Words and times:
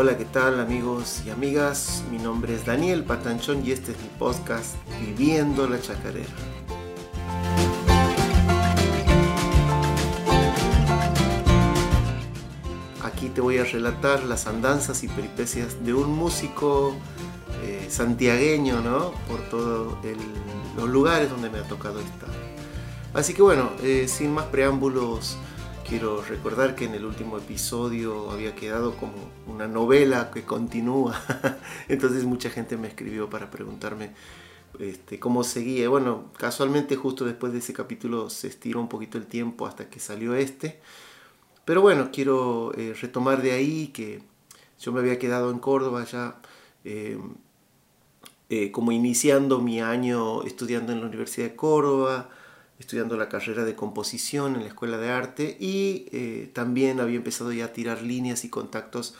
Hola, 0.00 0.16
¿qué 0.16 0.26
tal 0.26 0.60
amigos 0.60 1.22
y 1.26 1.30
amigas? 1.30 2.04
Mi 2.08 2.18
nombre 2.18 2.54
es 2.54 2.64
Daniel 2.64 3.02
Patanchón 3.02 3.66
y 3.66 3.72
este 3.72 3.90
es 3.90 4.00
mi 4.00 4.08
podcast 4.16 4.76
Viviendo 5.00 5.68
la 5.68 5.80
Chacarera. 5.80 6.28
Aquí 13.02 13.28
te 13.30 13.40
voy 13.40 13.58
a 13.58 13.64
relatar 13.64 14.22
las 14.22 14.46
andanzas 14.46 15.02
y 15.02 15.08
peripecias 15.08 15.84
de 15.84 15.92
un 15.94 16.14
músico 16.14 16.94
eh, 17.64 17.88
santiagueño, 17.90 18.80
¿no? 18.80 19.10
Por 19.26 19.40
todos 19.50 19.96
los 20.76 20.88
lugares 20.88 21.28
donde 21.28 21.50
me 21.50 21.58
ha 21.58 21.64
tocado 21.64 21.98
estar. 21.98 22.30
Así 23.14 23.34
que 23.34 23.42
bueno, 23.42 23.72
eh, 23.82 24.06
sin 24.06 24.30
más 24.30 24.44
preámbulos, 24.44 25.36
quiero 25.88 26.22
recordar 26.22 26.74
que 26.74 26.84
en 26.84 26.94
el 26.94 27.06
último 27.06 27.38
episodio 27.38 28.30
había 28.30 28.54
quedado 28.54 28.94
como 28.96 29.14
una 29.46 29.66
novela 29.66 30.30
que 30.30 30.44
continúa. 30.44 31.18
Entonces 31.88 32.24
mucha 32.24 32.50
gente 32.50 32.76
me 32.76 32.88
escribió 32.88 33.30
para 33.30 33.50
preguntarme 33.50 34.10
este, 34.78 35.18
cómo 35.18 35.44
seguía. 35.44 35.88
Bueno, 35.88 36.30
casualmente 36.36 36.94
justo 36.96 37.24
después 37.24 37.52
de 37.52 37.60
ese 37.60 37.72
capítulo 37.72 38.28
se 38.28 38.48
estiró 38.48 38.80
un 38.80 38.88
poquito 38.88 39.16
el 39.16 39.26
tiempo 39.26 39.66
hasta 39.66 39.88
que 39.88 39.98
salió 39.98 40.34
este. 40.34 40.78
Pero 41.64 41.80
bueno, 41.80 42.10
quiero 42.12 42.72
eh, 42.76 42.94
retomar 43.00 43.40
de 43.40 43.52
ahí 43.52 43.88
que 43.88 44.22
yo 44.80 44.92
me 44.92 45.00
había 45.00 45.18
quedado 45.18 45.50
en 45.50 45.58
Córdoba 45.58 46.04
ya 46.04 46.36
eh, 46.84 47.18
eh, 48.50 48.70
como 48.70 48.92
iniciando 48.92 49.60
mi 49.60 49.80
año 49.80 50.42
estudiando 50.42 50.92
en 50.92 51.00
la 51.00 51.06
Universidad 51.06 51.48
de 51.48 51.56
Córdoba, 51.56 52.28
estudiando 52.78 53.16
la 53.16 53.28
carrera 53.28 53.64
de 53.64 53.74
composición 53.74 54.54
en 54.54 54.62
la 54.62 54.68
Escuela 54.68 54.98
de 54.98 55.10
Arte 55.10 55.56
y 55.58 56.48
también 56.52 57.00
había 57.00 57.16
empezado 57.16 57.52
ya 57.52 57.66
a 57.66 57.72
tirar 57.72 58.02
líneas 58.02 58.44
y 58.44 58.50
contactos 58.50 59.14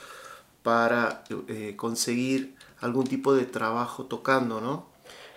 para 0.63 1.25
conseguir 1.77 2.55
algún 2.81 3.07
tipo 3.07 3.35
de 3.35 3.47
trabajo 3.47 4.05
tocando, 4.05 4.61
¿no? 4.61 4.87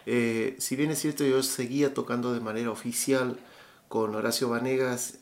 si 0.06 0.76
bien 0.76 0.92
es 0.92 1.00
cierto, 1.00 1.24
yo 1.24 1.42
seguía 1.42 1.94
tocando 1.94 2.34
de 2.34 2.42
manera 2.42 2.70
oficial 2.70 3.40
con 3.88 4.14
Horacio 4.14 4.50
Vanegas, 4.50 5.20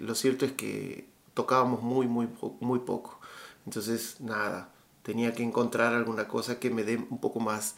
lo 0.00 0.14
cierto 0.14 0.46
es 0.46 0.52
que 0.52 1.06
tocábamos 1.38 1.82
muy, 1.82 2.08
muy, 2.08 2.28
muy 2.58 2.80
poco. 2.80 3.20
Entonces, 3.64 4.16
nada, 4.20 4.72
tenía 5.04 5.34
que 5.34 5.44
encontrar 5.44 5.94
alguna 5.94 6.26
cosa 6.26 6.58
que 6.58 6.68
me 6.68 6.82
dé 6.82 6.96
un 6.96 7.20
poco 7.20 7.38
más 7.38 7.76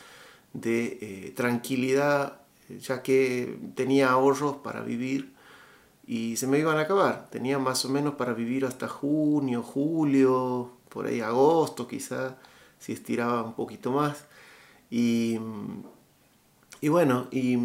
de 0.54 0.98
eh, 1.00 1.32
tranquilidad, 1.36 2.39
ya 2.78 3.02
que 3.02 3.58
tenía 3.74 4.10
ahorros 4.10 4.56
para 4.56 4.82
vivir 4.82 5.34
y 6.06 6.36
se 6.36 6.46
me 6.46 6.58
iban 6.58 6.76
a 6.78 6.82
acabar. 6.82 7.28
Tenía 7.30 7.58
más 7.58 7.84
o 7.84 7.88
menos 7.88 8.14
para 8.14 8.32
vivir 8.32 8.64
hasta 8.64 8.88
junio, 8.88 9.62
julio, 9.62 10.72
por 10.88 11.06
ahí 11.06 11.20
agosto 11.20 11.86
quizá, 11.86 12.36
si 12.78 12.92
estiraba 12.92 13.42
un 13.42 13.54
poquito 13.54 13.92
más. 13.92 14.24
Y, 14.90 15.38
y 16.80 16.88
bueno, 16.88 17.28
y, 17.30 17.58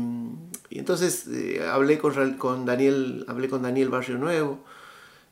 entonces 0.70 1.28
eh, 1.28 1.68
hablé 1.68 1.98
con, 1.98 2.34
con, 2.34 2.66
Daniel, 2.66 3.26
hablé 3.28 3.50
con 3.50 3.64
Daniel 3.64 3.90
Barrio 3.90 4.18
Nuevo 4.18 4.60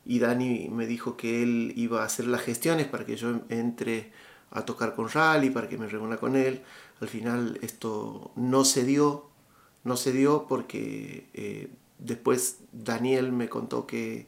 y 0.04 0.18
Dani 0.18 0.68
me 0.70 0.86
dijo 0.86 1.16
que 1.16 1.42
él 1.42 1.72
iba 1.76 2.02
a 2.02 2.06
hacer 2.06 2.26
las 2.26 2.42
gestiones 2.42 2.86
para 2.86 3.06
que 3.06 3.16
yo 3.16 3.40
entre 3.48 4.12
a 4.50 4.64
tocar 4.64 4.94
con 4.94 5.08
Rally, 5.08 5.50
para 5.50 5.68
que 5.68 5.78
me 5.78 5.86
reúna 5.86 6.16
con 6.16 6.36
él. 6.36 6.62
Al 7.00 7.08
final 7.08 7.58
esto 7.62 8.32
no 8.36 8.64
se 8.64 8.84
dio, 8.84 9.28
no 9.84 9.96
se 9.96 10.12
dio 10.12 10.46
porque 10.48 11.26
eh, 11.34 11.68
después 11.98 12.58
Daniel 12.72 13.32
me 13.32 13.48
contó 13.48 13.86
que 13.86 14.26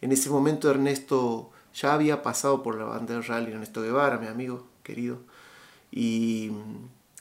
en 0.00 0.12
ese 0.12 0.30
momento 0.30 0.70
Ernesto 0.70 1.50
ya 1.74 1.94
había 1.94 2.22
pasado 2.22 2.62
por 2.62 2.76
la 2.76 2.84
banda 2.84 3.14
de 3.14 3.22
Rally, 3.22 3.52
Ernesto 3.52 3.82
Guevara, 3.82 4.18
mi 4.18 4.26
amigo 4.26 4.66
querido. 4.82 5.18
Y, 5.90 6.50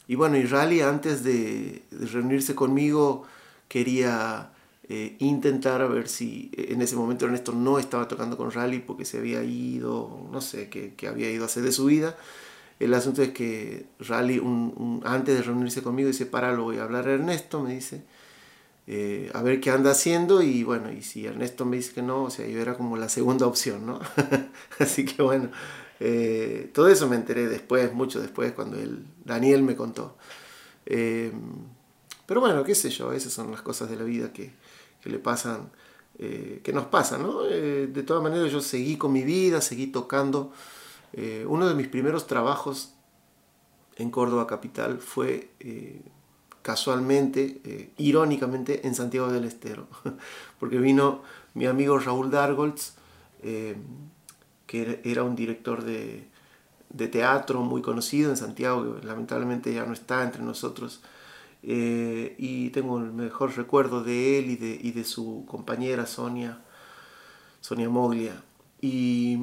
y 0.08 0.16
bueno, 0.16 0.38
y 0.38 0.44
Rally 0.44 0.82
antes 0.82 1.24
de, 1.24 1.84
reunirse 1.92 2.56
conmigo 2.56 3.26
quería 3.68 4.52
eh, 4.90 5.16
intentar 5.20 5.82
a 5.82 5.88
ver 5.88 6.08
si 6.08 6.52
en 6.54 6.82
ese 6.82 6.96
momento 6.96 7.26
Ernesto 7.26 7.52
no 7.52 7.80
estaba 7.80 8.08
tocando 8.08 8.38
con 8.38 8.52
Rally 8.52 8.80
porque 8.80 9.06
se 9.06 9.18
había 9.18 9.44
ido, 9.44 10.28
no 10.32 10.42
sé, 10.42 10.70
qué, 10.70 11.08
había 11.08 11.30
ido 11.30 11.44
a 11.44 11.48
hacer 11.48 11.64
de 11.64 11.72
su 11.72 11.86
vida. 11.86 12.16
El 12.80 12.94
asunto 12.94 13.22
es 13.24 13.30
que 13.30 13.88
Rally, 14.00 14.40
un, 14.40 15.02
antes 15.06 15.36
de 15.36 15.44
reunirse 15.44 15.82
conmigo, 15.82 16.08
dice, 16.08 16.26
para, 16.26 16.54
lo 16.54 16.64
voy 16.64 16.78
a 16.78 16.84
hablar 16.84 17.08
a 17.08 17.14
Ernesto, 17.14 17.62
me 17.62 17.74
dice, 17.74 18.04
eh, 18.86 19.32
a 19.34 19.42
ver 19.42 19.60
qué 19.60 19.72
anda 19.72 19.92
haciendo 19.92 20.42
y 20.42 20.64
bueno, 20.64 20.92
y 20.92 21.02
si 21.02 21.26
Ernesto 21.26 21.66
me 21.66 21.78
dice 21.78 21.94
que 21.94 22.02
no, 22.02 22.24
o 22.24 22.30
sea, 22.30 22.48
yo 22.48 22.60
era 22.60 22.76
como 22.76 22.98
la 22.98 23.10
segunda 23.10 23.48
opción, 23.48 23.86
¿no? 23.86 24.00
Así 24.80 25.06
que 25.06 25.24
bueno, 25.24 25.50
todo 26.74 26.88
eso 26.88 27.10
me 27.10 27.16
enteré 27.16 27.48
después, 27.48 27.92
mucho 27.94 28.22
después, 28.22 28.54
cuando 28.54 28.78
el 28.78 29.06
Daniel 29.26 29.64
me 29.64 29.76
contó. 29.76 30.16
pero 30.86 32.42
bueno, 32.42 32.64
qué 32.64 32.76
sé 32.76 32.90
yo, 32.92 33.12
esas 33.12 33.34
son 33.34 33.52
las 33.52 33.62
cosas 33.62 33.90
de 33.90 33.96
la 33.96 34.04
vida 34.04 34.32
que, 34.32 34.52
que 35.02 35.10
le 35.10 35.20
pasan, 35.20 35.70
eh, 36.20 36.62
que 36.64 36.74
nos 36.74 36.86
pasan, 36.86 37.24
¿no? 37.24 37.46
Eh, 37.48 37.88
de 37.88 38.04
todas 38.04 38.24
maneras 38.24 38.52
yo 38.52 38.62
seguí 38.62 38.98
con 38.98 39.14
mi 39.14 39.24
vida, 39.24 39.62
seguí 39.62 39.88
tocando. 39.88 40.52
Eh, 41.18 41.46
uno 41.46 41.68
de 41.68 41.76
mis 41.76 41.90
primeros 41.90 42.28
trabajos 42.28 42.94
en 43.98 44.10
Córdoba 44.12 44.48
Capital 44.48 45.00
fue 45.00 45.50
casualmente, 46.62 47.92
irónicamente, 47.98 48.88
en 48.88 48.96
Santiago 48.96 49.32
del 49.32 49.44
Estero, 49.44 49.88
porque 50.60 50.78
vino 50.78 51.24
mi 51.56 51.66
amigo 51.66 51.98
Raúl 51.98 52.30
Dargoltz, 52.30 52.94
que 54.68 55.02
era 55.04 55.24
un 55.24 55.36
director 55.36 55.84
de, 55.84 56.28
teatro 57.10 57.62
muy 57.62 57.82
conocido 57.82 58.30
en 58.30 58.38
Santiago, 58.38 59.00
que 59.00 59.08
lamentablemente 59.08 59.74
ya 59.74 59.86
no 59.86 59.94
está 59.94 60.24
entre 60.24 60.44
nosotros, 60.44 61.02
eh, 61.64 62.36
y 62.38 62.70
tengo 62.70 63.00
el 63.00 63.12
mejor 63.14 63.56
recuerdo 63.58 64.04
de 64.04 64.40
él 64.40 64.52
y 64.52 64.56
de, 64.58 64.80
y 64.82 64.92
de 64.92 65.04
su 65.04 65.46
compañera 65.48 66.06
Sonia, 66.06 66.60
Sonia 67.62 67.90
Moglia. 67.90 68.44
Y, 68.80 69.38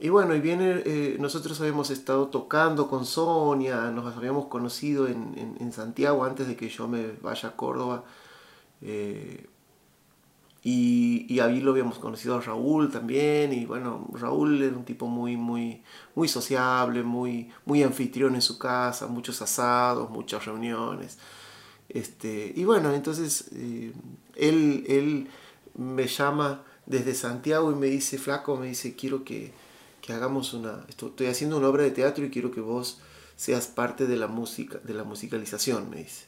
y 0.00 0.08
bueno, 0.08 0.34
y 0.34 0.40
viene, 0.40 0.82
eh, 0.86 1.16
nosotros 1.20 1.60
habíamos 1.60 1.90
estado 1.90 2.28
tocando 2.28 2.88
con 2.88 3.04
Sonia, 3.04 3.90
nos 3.90 4.16
habíamos 4.16 4.46
conocido 4.46 5.06
en, 5.06 5.56
en, 5.60 5.72
Santiago 5.72 6.24
antes 6.24 6.48
de 6.48 6.56
que 6.56 6.70
yo 6.70 6.88
me 6.88 7.12
vaya 7.20 7.50
a 7.50 7.56
Córdoba. 7.56 8.04
Eh, 8.80 9.46
y, 10.62 11.26
y, 11.28 11.40
ahí 11.40 11.60
lo 11.60 11.72
habíamos 11.72 11.98
conocido 11.98 12.36
a 12.36 12.40
Raúl 12.40 12.90
también. 12.90 13.52
Y 13.52 13.66
bueno, 13.66 14.06
Raúl 14.14 14.62
era 14.62 14.76
un 14.76 14.84
tipo 14.84 15.06
muy, 15.06 15.36
muy, 15.36 15.82
muy 16.14 16.28
sociable, 16.28 17.02
muy, 17.02 17.50
muy 17.66 17.82
anfitrión 17.82 18.34
en 18.34 18.42
su 18.42 18.58
casa, 18.58 19.06
muchos 19.06 19.42
asados, 19.42 20.08
muchas 20.10 20.44
reuniones. 20.46 21.18
Este, 21.90 22.52
y 22.56 22.64
bueno, 22.64 22.92
entonces 22.94 23.50
eh, 23.54 23.92
él, 24.36 24.84
él 24.88 25.28
me 25.74 26.06
llama 26.06 26.62
desde 26.86 27.14
Santiago 27.14 27.70
y 27.72 27.74
me 27.74 27.86
dice, 27.88 28.18
flaco, 28.18 28.56
me 28.56 28.66
dice, 28.66 28.96
quiero 28.96 29.24
que, 29.24 29.52
hagamos 30.12 30.54
una, 30.54 30.84
estoy 30.88 31.26
haciendo 31.26 31.58
una 31.58 31.68
obra 31.68 31.84
de 31.84 31.90
teatro 31.90 32.24
y 32.24 32.30
quiero 32.30 32.50
que 32.50 32.60
vos 32.60 33.00
seas 33.36 33.66
parte 33.66 34.06
de 34.06 34.16
la 34.16 34.26
música, 34.26 34.78
de 34.78 34.94
la 34.94 35.04
musicalización, 35.04 35.88
me 35.90 35.96
dice. 35.96 36.26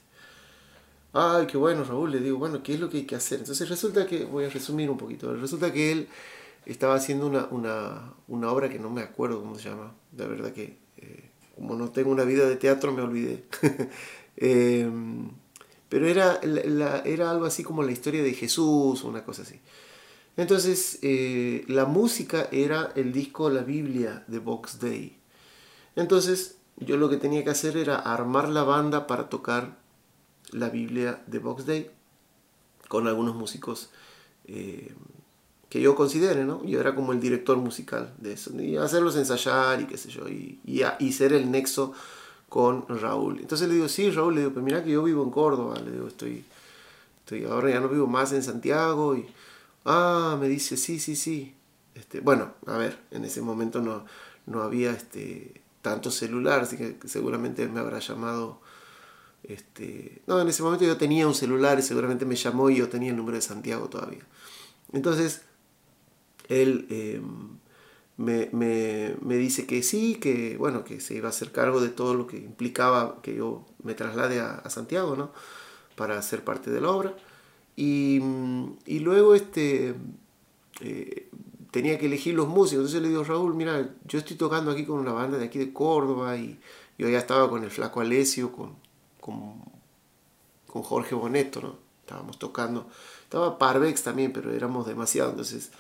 Ay, 1.12 1.47
qué 1.47 1.59
bueno, 1.59 1.84
Raúl, 1.84 2.10
le 2.10 2.20
digo, 2.20 2.38
bueno, 2.38 2.62
¿qué 2.62 2.75
es 2.75 2.81
lo 2.81 2.88
que 2.88 2.98
hay 2.98 3.04
que 3.04 3.16
hacer? 3.16 3.41
Entonces 3.41 3.69
resulta 3.69 4.06
que, 4.06 4.25
voy 4.25 4.44
a 4.44 4.48
resumir 4.48 4.88
un 4.91 4.97
poquito, 4.97 5.34
resulta 5.34 5.72
que 5.72 5.93
él 5.93 6.09
estaba 6.65 6.94
haciendo 6.94 7.26
una, 7.26 7.47
una, 7.50 8.15
una 8.28 8.50
obra 8.50 8.70
que 8.70 8.78
no 8.78 8.88
me 8.88 9.03
acuerdo 9.03 9.41
cómo 9.41 9.59
se 9.59 9.69
llama, 9.69 9.93
la 10.16 10.26
verdad 10.26 10.53
que 10.53 10.78
eh, 10.97 11.31
como 11.54 11.75
no 11.75 11.91
tengo 11.91 12.10
una 12.10 12.25
vida 12.25 12.49
de 12.49 12.56
teatro 12.56 12.93
me 12.93 13.03
olvidé. 13.03 13.44
eh, 14.37 14.91
pero 15.88 16.09
era, 16.09 16.41
era 17.04 17.31
algo 17.31 17.44
así 17.44 17.62
como 17.62 17.82
la 17.82 17.93
historia 17.93 18.23
de 18.23 18.32
Jesús, 18.32 19.05
una 19.05 19.23
cosa 19.23 19.43
así. 19.43 19.61
Entonces, 20.37 20.99
eh, 21.02 21.64
la 21.69 21.84
música 21.84 22.49
era 22.50 22.93
el 22.96 23.12
disco 23.12 23.50
La 23.50 23.62
Biblia 23.62 24.25
de 24.26 24.38
Box 24.38 24.81
Day. 24.81 25.19
Entonces, 25.94 26.56
yo 26.79 26.96
lo 26.96 27.11
que 27.11 27.19
tenía 27.19 27.44
que 27.44 27.50
hacer 27.50 27.76
era 27.76 27.96
armar 27.96 28.49
la 28.49 28.62
banda 28.62 29.06
para 29.06 29.29
tocar 29.29 29.76
la 30.50 30.70
Biblia 30.70 31.23
de 31.26 31.38
Box 31.38 31.67
Day 31.67 31.90
con 32.88 33.06
algunos 33.06 33.34
músicos 33.34 33.90
eh, 34.46 34.94
que 35.69 35.81
yo 35.81 35.94
considere, 35.94 36.44
¿no? 36.44 36.64
Yo 36.64 36.81
era 36.81 36.94
como 36.94 37.12
el 37.12 37.20
director 37.20 37.56
musical 37.58 38.12
de 38.19 38.35
eso, 38.35 38.58
y 38.61 38.76
hacerlos 38.76 39.17
ensayar 39.17 39.81
y 39.81 39.87
qué 39.87 39.96
sé 39.96 40.11
yo, 40.11 40.28
y, 40.28 40.61
y, 40.64 41.12
ser 41.12 41.32
el 41.32 41.50
nexo 41.50 41.94
con 42.49 42.87
Raúl. 42.88 43.38
Entonces 43.38 43.69
le 43.69 43.75
digo, 43.75 43.88
sí, 43.88 44.11
Raúl, 44.11 44.35
le 44.35 44.40
digo, 44.43 44.52
pues 44.52 44.64
mira 44.64 44.85
que 44.85 44.90
yo 44.90 45.02
vivo 45.02 45.23
en 45.23 45.31
Córdoba, 45.31 45.81
le 45.82 45.93
digo, 45.93 46.08
estoy, 46.08 46.44
estoy 47.20 47.44
ahora 47.44 47.70
ya 47.70 47.81
no 47.81 47.88
vivo 47.88 48.06
más 48.06 48.32
en 48.32 48.43
Santiago 48.43 49.17
y, 49.17 49.26
ah, 49.84 50.37
me 50.40 50.49
dice, 50.49 50.76
sí, 50.76 50.99
sí, 50.99 51.17
sí. 51.17 51.55
Este, 51.94 52.20
bueno, 52.20 52.55
a 52.67 52.76
ver, 52.79 52.99
en 53.11 53.25
ese 53.25 53.43
momento 53.43 53.81
no, 53.81 54.05
no 54.46 54.62
había 54.62 54.93
este, 54.93 55.62
tanto 55.82 56.11
celular, 56.11 56.62
así 56.62 56.76
que 56.76 56.96
seguramente 57.06 57.69
me 57.69 57.81
habrá 57.81 57.99
llamado, 57.99 58.61
este, 59.43 60.23
no, 60.26 60.40
en 60.40 60.49
ese 60.49 60.62
momento 60.62 60.84
yo 60.84 60.96
tenía 60.96 61.26
un 61.26 61.34
celular 61.34 61.79
y 61.79 61.82
seguramente 61.82 62.25
me 62.25 62.37
llamó 62.37 62.70
y 62.70 62.76
yo 62.76 62.88
tenía 62.88 63.11
el 63.11 63.17
número 63.17 63.37
de 63.37 63.43
Santiago 63.43 63.88
todavía. 63.88 64.26
Entonces, 64.93 65.43
él... 66.49 66.87
Em, 66.90 67.62
me, 68.17 68.49
me, 68.52 69.37
dice 69.37 69.67
que 69.67 69.82
sí, 69.82 70.17
que 70.17 70.56
bueno, 70.56 70.85
que 70.85 71.00
se 71.00 71.14
iba 71.14 71.28
a 71.28 71.31
hacer 71.31 71.50
cargo 71.52 71.81
de 71.81 71.88
todo 71.88 72.14
lo 72.14 72.26
que 72.26 72.37
implicaba 72.37 73.20
que 73.23 73.35
yo 73.37 73.67
me 73.82 73.94
traslade 73.94 74.40
a, 74.40 74.69
Santiago, 74.70 75.17
¿no? 75.17 75.32
Para 75.96 76.20
ser 76.23 76.44
parte 76.44 76.70
de 76.70 76.81
la 76.81 76.90
obra. 76.90 77.17
Y, 77.77 78.21
y 78.87 78.99
luego 78.99 79.35
este, 79.35 79.95
eh, 80.81 81.29
tenía 81.71 81.99
que 81.99 82.07
elegir 82.07 82.35
los 82.35 82.49
músicos. 82.49 82.85
Entonces 82.85 83.03
le 83.03 83.09
digo, 83.09 83.25
Raúl, 83.25 83.55
mira, 83.55 83.95
yo 84.05 84.19
estoy 84.19 84.37
tocando 84.37 84.71
aquí 84.71 84.85
con 84.85 84.99
una 84.99 85.13
banda 85.13 85.39
de 85.39 85.47
aquí 85.47 85.59
de 85.59 85.73
Córdoba 85.73 86.37
y 86.37 86.59
yo 86.99 87.09
ya 87.09 87.19
estaba 87.19 87.49
con 87.49 87.65
el 87.65 87.71
Flaco 87.71 88.01
Alessio, 88.01 88.53
con, 88.53 88.77
con, 89.21 89.55
con 90.67 90.83
Jorge 90.83 91.15
Boneto, 91.15 91.61
¿no? 91.61 91.79
Estábamos 92.01 92.39
tocando. 92.39 92.89
Estaba 93.25 93.59
Parvex 93.59 94.03
también, 94.03 94.33
pero 94.33 94.53
éramos 94.53 94.87
demasiado. 94.87 95.31
Entonces, 95.31 95.71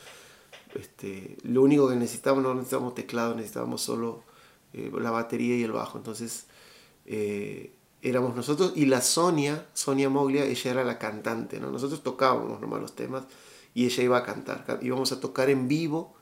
este, 0.74 1.36
lo 1.42 1.62
único 1.62 1.88
que 1.88 1.96
necesitábamos, 1.96 2.44
no 2.44 2.54
necesitábamos 2.54 2.94
teclado, 2.94 3.34
necesitábamos 3.34 3.82
solo 3.82 4.22
eh, 4.72 4.90
la 4.98 5.10
batería 5.10 5.56
y 5.56 5.62
el 5.62 5.72
bajo. 5.72 5.98
Entonces, 5.98 6.46
eh, 7.04 7.72
éramos 8.02 8.34
nosotros 8.34 8.72
y 8.74 8.86
la 8.86 9.00
Sonia, 9.00 9.66
Sonia 9.72 10.10
Moglia, 10.10 10.44
ella 10.44 10.70
era 10.70 10.84
la 10.84 10.98
cantante, 10.98 11.60
¿no? 11.60 11.70
Nosotros 11.70 12.02
tocábamos 12.02 12.60
nomás 12.60 12.80
los 12.80 12.94
temas 12.94 13.24
y 13.74 13.86
ella 13.86 14.02
iba 14.02 14.18
a 14.18 14.24
cantar. 14.24 14.80
Íbamos 14.82 15.12
a 15.12 15.20
tocar 15.20 15.48
en 15.48 15.68
vivo 15.68 16.14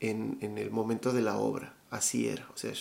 en, 0.00 0.38
en, 0.40 0.58
el 0.58 0.70
momento 0.70 1.12
de 1.12 1.20
la 1.20 1.36
obra. 1.36 1.74
Así 1.90 2.26
era. 2.26 2.48
O 2.54 2.56
sea, 2.56 2.72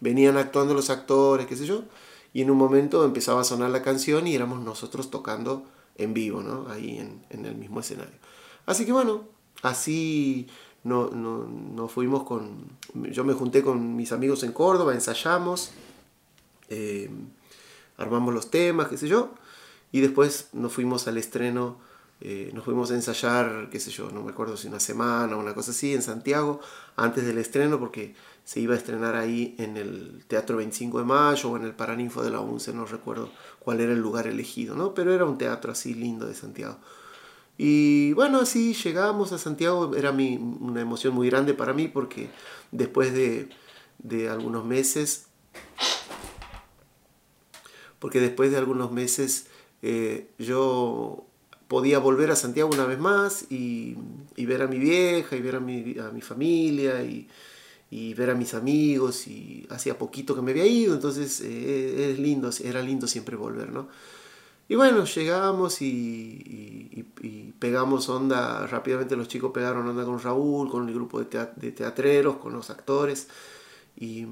venían 0.00 0.38
actuando 0.38 0.74
los 0.74 0.90
actores, 0.90 1.46
qué 1.46 1.54
sé 1.54 1.66
yo, 1.66 1.84
y 2.32 2.40
en 2.40 2.50
un 2.50 2.56
momento 2.56 3.04
empezaba 3.04 3.42
a 3.42 3.44
sonar 3.44 3.70
la 3.70 3.82
canción 3.82 4.26
y 4.26 4.34
éramos 4.34 4.60
nosotros 4.60 5.10
tocando 5.10 5.64
en 5.96 6.14
vivo, 6.14 6.42
¿no? 6.42 6.68
Ahí 6.70 6.98
en, 6.98 7.24
en 7.28 7.44
el 7.44 7.54
mismo 7.56 7.80
escenario. 7.80 8.14
Así 8.64 8.86
que 8.86 8.92
bueno, 8.92 9.24
así 9.62 10.48
nos 10.84 11.12
no, 11.12 11.46
no 11.46 11.88
fuimos 11.88 12.24
con... 12.24 12.78
Yo 12.94 13.24
me 13.24 13.34
junté 13.34 13.62
con 13.62 13.96
mis 13.96 14.12
amigos 14.12 14.42
en 14.42 14.52
Córdoba, 14.52 14.94
ensayamos, 14.94 15.72
eh, 16.68 17.10
armamos 18.02 18.34
los 18.34 18.50
temas, 18.50 18.88
qué 18.88 18.96
sé 18.96 19.08
yo, 19.08 19.34
y 19.90 20.00
después 20.00 20.48
nos 20.52 20.72
fuimos 20.72 21.08
al 21.08 21.18
estreno 21.18 21.78
eh, 22.24 22.52
nos 22.54 22.64
fuimos 22.64 22.88
a 22.92 22.94
ensayar, 22.94 23.68
qué 23.68 23.80
sé 23.80 23.90
yo, 23.90 24.08
no 24.12 24.22
me 24.22 24.30
acuerdo 24.30 24.56
si 24.56 24.68
una 24.68 24.78
semana 24.78 25.36
o 25.36 25.40
una 25.40 25.54
cosa 25.54 25.72
así, 25.72 25.92
en 25.92 26.02
Santiago, 26.02 26.60
antes 26.94 27.26
del 27.26 27.36
estreno, 27.38 27.80
porque 27.80 28.14
se 28.44 28.60
iba 28.60 28.74
a 28.74 28.78
estrenar 28.78 29.16
ahí 29.16 29.56
en 29.58 29.76
el 29.76 30.24
Teatro 30.28 30.58
25 30.58 31.00
de 31.00 31.04
Mayo 31.04 31.50
o 31.50 31.56
en 31.56 31.64
el 31.64 31.74
Paraninfo 31.74 32.22
de 32.22 32.30
la 32.30 32.38
UNCE, 32.38 32.72
no 32.74 32.84
recuerdo 32.84 33.32
cuál 33.58 33.80
era 33.80 33.92
el 33.92 33.98
lugar 33.98 34.28
elegido, 34.28 34.76
¿no? 34.76 34.94
Pero 34.94 35.12
era 35.12 35.24
un 35.24 35.36
teatro 35.36 35.72
así 35.72 35.94
lindo 35.94 36.26
de 36.26 36.34
Santiago. 36.34 36.78
Y 37.58 38.12
bueno, 38.12 38.38
así 38.38 38.72
llegamos 38.72 39.32
a 39.32 39.38
Santiago, 39.38 39.96
era 39.96 40.12
mi, 40.12 40.36
una 40.36 40.80
emoción 40.80 41.14
muy 41.14 41.28
grande 41.28 41.54
para 41.54 41.72
mí 41.72 41.88
porque 41.88 42.30
después 42.70 43.12
de, 43.12 43.48
de 43.98 44.28
algunos 44.28 44.64
meses, 44.64 45.26
porque 48.02 48.18
después 48.18 48.50
de 48.50 48.56
algunos 48.56 48.90
meses 48.90 49.46
eh, 49.80 50.26
yo 50.36 51.24
podía 51.68 52.00
volver 52.00 52.32
a 52.32 52.36
Santiago 52.36 52.68
una 52.74 52.84
vez 52.84 52.98
más 52.98 53.46
y, 53.48 53.96
ver 54.36 54.62
a 54.62 54.66
mi 54.66 54.80
vieja 54.80 55.36
y 55.36 55.40
ver 55.40 55.54
a 55.54 55.60
mi, 55.60 56.20
familia 56.20 57.04
y, 57.04 58.14
ver 58.14 58.30
a 58.30 58.34
mis 58.34 58.54
amigos 58.54 59.28
y 59.28 59.68
hacía 59.70 59.96
poquito 59.96 60.34
que 60.34 60.42
me 60.42 60.50
había 60.50 60.66
ido, 60.66 60.94
entonces 60.94 61.40
eh, 61.42 62.10
es 62.10 62.18
lindo, 62.18 62.50
era 62.64 62.82
lindo 62.82 63.06
siempre 63.06 63.36
volver, 63.36 63.70
¿no? 63.70 63.86
Y 64.68 64.74
bueno, 64.74 65.04
llegamos 65.04 65.80
y, 65.80 67.06
pegamos 67.60 68.08
onda, 68.08 68.66
rápidamente 68.66 69.14
los 69.14 69.28
chicos 69.28 69.52
pegaron 69.54 69.86
onda 69.86 70.04
con 70.04 70.20
Raúl, 70.20 70.68
con 70.68 70.88
el 70.88 70.94
grupo 70.94 71.22
de, 71.22 71.48
de 71.54 71.70
teatreros, 71.70 72.38
con 72.38 72.52
los 72.52 72.68
actores 72.68 73.28
y, 73.96 74.26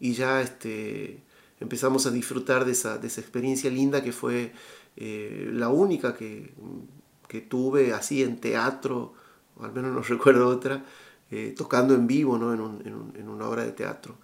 ya 0.00 0.40
este, 0.40 1.26
empezamos 1.60 2.06
a 2.06 2.10
disfrutar 2.10 2.64
de 2.64 2.72
esa, 2.72 2.98
de 2.98 3.06
esa 3.06 3.20
experiencia 3.20 3.70
linda 3.70 4.02
que 4.02 4.12
fue 4.12 4.52
eh, 4.96 5.50
la 5.52 5.68
única 5.68 6.14
que, 6.14 6.52
que, 7.28 7.40
tuve 7.40 7.92
así 7.92 8.22
en 8.22 8.40
teatro, 8.40 9.14
o 9.56 9.64
al 9.64 9.72
menos 9.72 9.92
no 9.92 10.02
recuerdo 10.16 10.48
otra, 10.48 10.84
eh, 11.30 11.54
tocando 11.56 11.94
en 11.94 12.06
vivo 12.06 12.38
¿no? 12.38 12.52
en, 12.52 12.60
un, 12.60 12.82
en, 12.86 12.94
un, 12.94 13.12
en, 13.16 13.28
una 13.28 13.48
obra 13.48 13.64
de 13.64 13.72
teatro. 13.72 14.16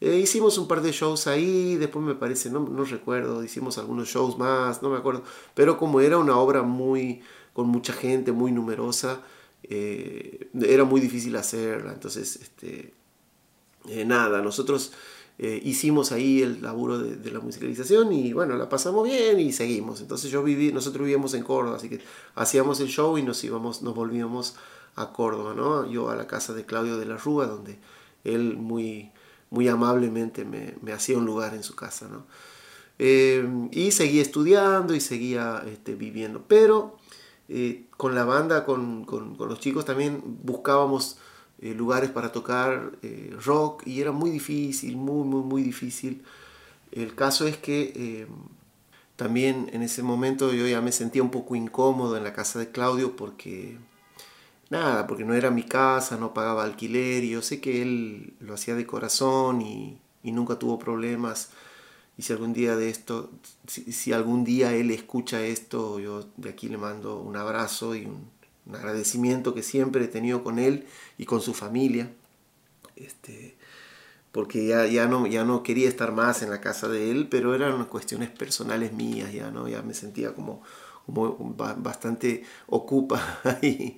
Eh, 0.00 0.18
hicimos 0.18 0.58
un 0.58 0.68
par 0.68 0.82
de 0.82 0.92
shows 0.92 1.26
ahí, 1.26 1.76
después 1.76 2.04
me 2.04 2.14
parece, 2.14 2.50
no, 2.50 2.60
no, 2.60 2.84
recuerdo, 2.84 3.42
hicimos 3.42 3.78
algunos 3.78 4.08
shows 4.08 4.36
más, 4.38 4.82
no 4.82 4.90
me 4.90 4.98
acuerdo, 4.98 5.22
pero 5.54 5.78
como 5.78 6.00
era 6.00 6.18
una 6.18 6.36
obra 6.36 6.62
muy, 6.62 7.22
con 7.52 7.68
mucha 7.68 7.92
gente, 7.92 8.32
muy 8.32 8.52
numerosa, 8.52 9.22
era 9.66 10.84
muy 10.84 11.00
difícil 11.00 11.34
hacerla, 11.36 11.94
entonces, 11.94 12.36
este, 12.36 12.92
nada, 14.04 14.42
nosotros 14.42 14.92
eh, 15.36 15.60
hicimos 15.64 16.12
ahí 16.12 16.42
el 16.42 16.62
laburo 16.62 16.98
de, 16.98 17.30
la 17.32 17.40
musicalización 17.40 18.12
y 18.12 18.32
bueno, 18.32 18.56
la 18.56 18.68
pasamos 18.68 19.04
bien 19.04 19.40
y 19.40 19.52
seguimos. 19.52 20.00
Entonces 20.00 20.30
yo 20.30 20.44
viví, 20.44 20.72
nosotros 20.72 21.04
vivíamos 21.04 21.34
en 21.34 21.42
Córdoba, 21.42 21.76
así 21.76 21.88
que 21.88 22.00
hacíamos 22.36 22.78
el 22.80 22.88
show 22.88 23.18
y 23.18 23.22
nos 23.22 23.42
íbamos, 23.42 23.82
nos 23.82 23.94
volvíamos 23.94 24.54
a 24.94 25.12
Córdoba, 25.12 25.54
¿no? 25.54 25.90
Yo 25.90 26.08
a 26.08 26.14
la 26.14 26.28
casa 26.28 26.54
de 26.54 26.64
Claudio 26.64 26.98
de 26.98 27.06
la 27.06 27.16
Rúa, 27.16 27.46
donde 27.46 27.78
él 28.22 28.56
muy, 28.56 29.10
muy 29.50 29.66
amablemente 29.66 30.44
me, 30.44 30.92
hacía 30.92 31.18
un 31.18 31.26
lugar 31.26 31.54
en 31.54 31.64
su 31.64 31.74
casa, 31.74 32.06
¿no? 32.08 32.26
Eh, 33.00 33.44
y 33.72 33.90
seguía 33.90 34.22
estudiando 34.22 34.94
y 34.94 35.00
seguía 35.00 35.64
este, 35.66 35.96
viviendo, 35.96 36.44
pero 36.46 36.96
eh, 37.48 37.86
con 37.96 38.14
la 38.14 38.24
banda, 38.24 38.64
con, 38.64 39.04
con, 39.04 39.34
con 39.34 39.48
los 39.48 39.58
chicos 39.58 39.84
también 39.84 40.22
buscábamos 40.44 41.18
eh, 41.60 41.74
lugares 41.74 42.10
para 42.10 42.32
tocar 42.32 42.92
eh, 43.02 43.34
rock 43.44 43.86
y 43.86 44.00
era 44.00 44.12
muy 44.12 44.30
difícil, 44.30 44.96
muy, 44.96 45.24
muy, 45.26 45.42
muy 45.42 45.62
difícil. 45.62 46.22
El 46.92 47.14
caso 47.14 47.46
es 47.46 47.56
que 47.56 47.92
eh, 47.96 48.26
también 49.16 49.70
en 49.72 49.82
ese 49.82 50.02
momento 50.02 50.52
yo 50.52 50.66
ya 50.66 50.80
me 50.80 50.92
sentía 50.92 51.22
un 51.22 51.30
poco 51.30 51.54
incómodo 51.54 52.16
en 52.16 52.24
la 52.24 52.32
casa 52.32 52.58
de 52.58 52.70
Claudio 52.70 53.16
porque, 53.16 53.78
nada, 54.70 55.06
porque 55.06 55.24
no 55.24 55.34
era 55.34 55.50
mi 55.50 55.62
casa, 55.62 56.16
no 56.16 56.34
pagaba 56.34 56.64
alquiler 56.64 57.24
y 57.24 57.30
yo 57.30 57.42
sé 57.42 57.60
que 57.60 57.82
él 57.82 58.34
lo 58.40 58.54
hacía 58.54 58.74
de 58.74 58.86
corazón 58.86 59.62
y, 59.62 60.00
nunca 60.24 60.58
tuvo 60.58 60.78
problemas. 60.78 61.50
Y 62.16 62.22
si 62.22 62.32
algún 62.32 62.52
día 62.52 62.76
de 62.76 62.90
esto, 62.90 63.30
si, 63.66 64.12
algún 64.12 64.44
día 64.44 64.72
él 64.72 64.90
escucha 64.90 65.42
esto, 65.42 65.98
yo 65.98 66.28
de 66.36 66.50
aquí 66.50 66.68
le 66.68 66.78
mando 66.78 67.20
un 67.20 67.36
abrazo 67.36 67.94
y 67.94 68.06
un, 68.06 68.30
un 68.66 68.76
agradecimiento 68.76 69.54
que 69.54 69.62
siempre 69.62 70.04
he 70.04 70.08
tenido 70.08 70.42
con 70.42 70.58
él 70.58 70.86
y 71.18 71.26
con 71.26 71.40
su 71.40 71.54
familia, 71.54 72.10
este, 72.96 73.56
porque 74.32 74.66
ya, 74.66 74.86
ya, 74.86 75.06
no, 75.06 75.26
ya 75.26 75.44
no 75.44 75.62
quería 75.62 75.88
estar 75.88 76.12
más 76.12 76.42
en 76.42 76.50
la 76.50 76.60
casa 76.60 76.88
de 76.88 77.10
él, 77.10 77.28
pero 77.30 77.54
eran 77.54 77.84
cuestiones 77.86 78.30
personales 78.30 78.92
mías, 78.92 79.32
ya, 79.32 79.50
¿no? 79.50 79.68
ya 79.68 79.82
me 79.82 79.94
sentía 79.94 80.34
como, 80.34 80.62
como 81.06 81.54
bastante 81.78 82.44
ocupa 82.66 83.40
ahí. 83.44 83.96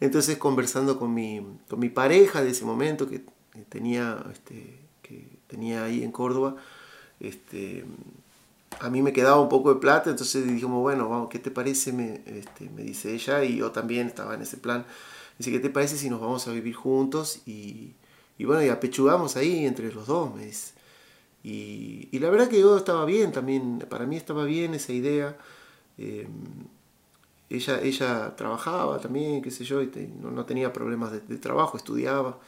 Entonces 0.00 0.38
conversando 0.38 0.98
con 0.98 1.14
mi, 1.14 1.46
con 1.68 1.78
mi 1.78 1.90
pareja 1.90 2.42
de 2.42 2.50
ese 2.50 2.64
momento 2.64 3.08
que 3.08 3.22
tenía, 3.68 4.24
este, 4.32 4.80
que 5.02 5.26
tenía 5.46 5.84
ahí 5.84 6.02
en 6.02 6.10
Córdoba, 6.10 6.56
este, 7.20 7.84
a 8.78 8.88
mí 8.88 9.02
me 9.02 9.12
quedaba 9.12 9.40
un 9.40 9.48
poco 9.48 9.74
de 9.74 9.80
plata, 9.80 10.10
entonces 10.10 10.46
dijimos, 10.46 10.80
bueno, 10.80 11.08
vamos, 11.08 11.28
¿qué 11.28 11.38
te 11.38 11.50
parece? 11.50 11.92
Me, 11.92 12.22
este, 12.26 12.70
me 12.70 12.82
dice 12.82 13.12
ella, 13.12 13.44
y 13.44 13.56
yo 13.56 13.72
también 13.72 14.06
estaba 14.06 14.34
en 14.34 14.42
ese 14.42 14.56
plan. 14.56 14.86
Dice, 15.38 15.50
¿qué 15.50 15.58
te 15.58 15.70
parece 15.70 15.96
si 15.96 16.08
nos 16.08 16.20
vamos 16.20 16.46
a 16.46 16.52
vivir 16.52 16.74
juntos? 16.74 17.42
Y, 17.46 17.94
y 18.38 18.44
bueno, 18.44 18.62
y 18.62 18.68
apechugamos 18.68 19.36
ahí 19.36 19.66
entre 19.66 19.92
los 19.92 20.06
dos. 20.06 20.32
Y, 21.42 22.08
y, 22.12 22.18
la 22.18 22.30
verdad 22.30 22.48
que 22.48 22.60
yo 22.60 22.76
estaba 22.76 23.04
bien 23.04 23.32
también, 23.32 23.84
para 23.88 24.06
mí 24.06 24.16
estaba 24.16 24.44
bien 24.44 24.74
esa 24.74 24.92
idea. 24.92 25.36
Em, 25.98 26.28
ella, 27.48 27.80
ella 27.82 28.36
trabajaba 28.36 29.00
también, 29.00 29.42
qué 29.42 29.50
sé 29.50 29.64
yo, 29.64 29.82
y 29.82 29.90
no, 30.20 30.30
no, 30.30 30.44
tenía 30.44 30.72
problemas 30.72 31.12
de, 31.12 31.20
trabajo, 31.38 31.76
estudiaba. 31.76 32.38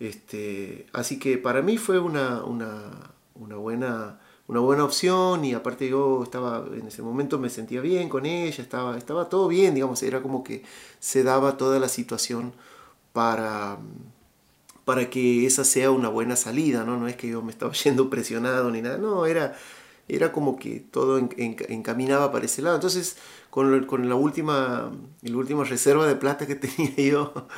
Este, 0.00 0.86
así 0.92 1.18
que 1.18 1.38
para 1.38 1.62
mí 1.62 1.78
fue 1.78 1.98
una, 1.98 2.42
una 2.44 3.56
buena 3.56 4.18
una 4.48 4.60
buena 4.60 4.84
opción 4.84 5.44
y 5.44 5.54
aparte 5.54 5.88
yo 5.88 6.22
estaba 6.24 6.64
en 6.72 6.88
ese 6.88 7.02
momento 7.02 7.38
me 7.38 7.50
sentía 7.50 7.80
bien 7.82 8.08
con 8.08 8.26
ella, 8.26 8.62
estaba, 8.62 8.96
estaba 8.98 9.28
todo 9.28 9.46
bien, 9.46 9.74
digamos, 9.74 10.02
era 10.02 10.22
como 10.22 10.42
que 10.42 10.64
se 11.00 11.22
daba 11.22 11.56
toda 11.58 11.78
la 11.78 11.88
situación 11.88 12.54
para, 13.12 13.78
para 14.84 15.10
que 15.10 15.46
esa 15.46 15.64
sea 15.64 15.90
una 15.90 16.08
buena 16.08 16.34
salida, 16.34 16.84
¿no? 16.84 16.96
No 16.96 17.08
es 17.08 17.16
que 17.16 17.28
yo 17.28 17.42
me 17.42 17.52
estaba 17.52 17.72
yendo 17.84 18.08
presionado 18.10 18.70
ni 18.70 18.80
nada, 18.82 18.96
no, 18.98 19.26
era, 19.26 19.54
era 20.08 20.32
como 20.32 20.56
que 20.56 20.80
todo 20.80 21.18
encaminaba 21.18 22.32
para 22.32 22.46
ese 22.46 22.62
lado. 22.62 22.76
Entonces, 22.76 23.18
con, 23.50 23.84
con 23.84 24.08
la, 24.08 24.14
última, 24.14 24.90
la 25.22 25.36
última 25.36 25.64
reserva 25.64 26.06
de 26.06 26.16
plata 26.16 26.46
que 26.46 26.54
tenía 26.56 26.94
yo, 26.96 27.48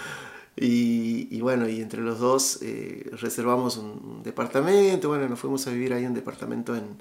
y, 0.57 1.41
bueno, 1.41 1.69
y 1.69 1.81
entre 1.81 2.03
los 2.03 2.19
dos 2.19 2.59
eh, 2.63 3.09
reservamos 3.13 3.77
un, 3.77 4.23
departamento, 4.23 5.09
bueno, 5.09 5.29
nos 5.29 5.39
fuimos 5.39 5.67
a 5.67 5.71
vivir 5.71 5.95
ahí 5.95 6.05
un 6.05 6.15
departamento 6.15 6.77
en, 6.77 6.99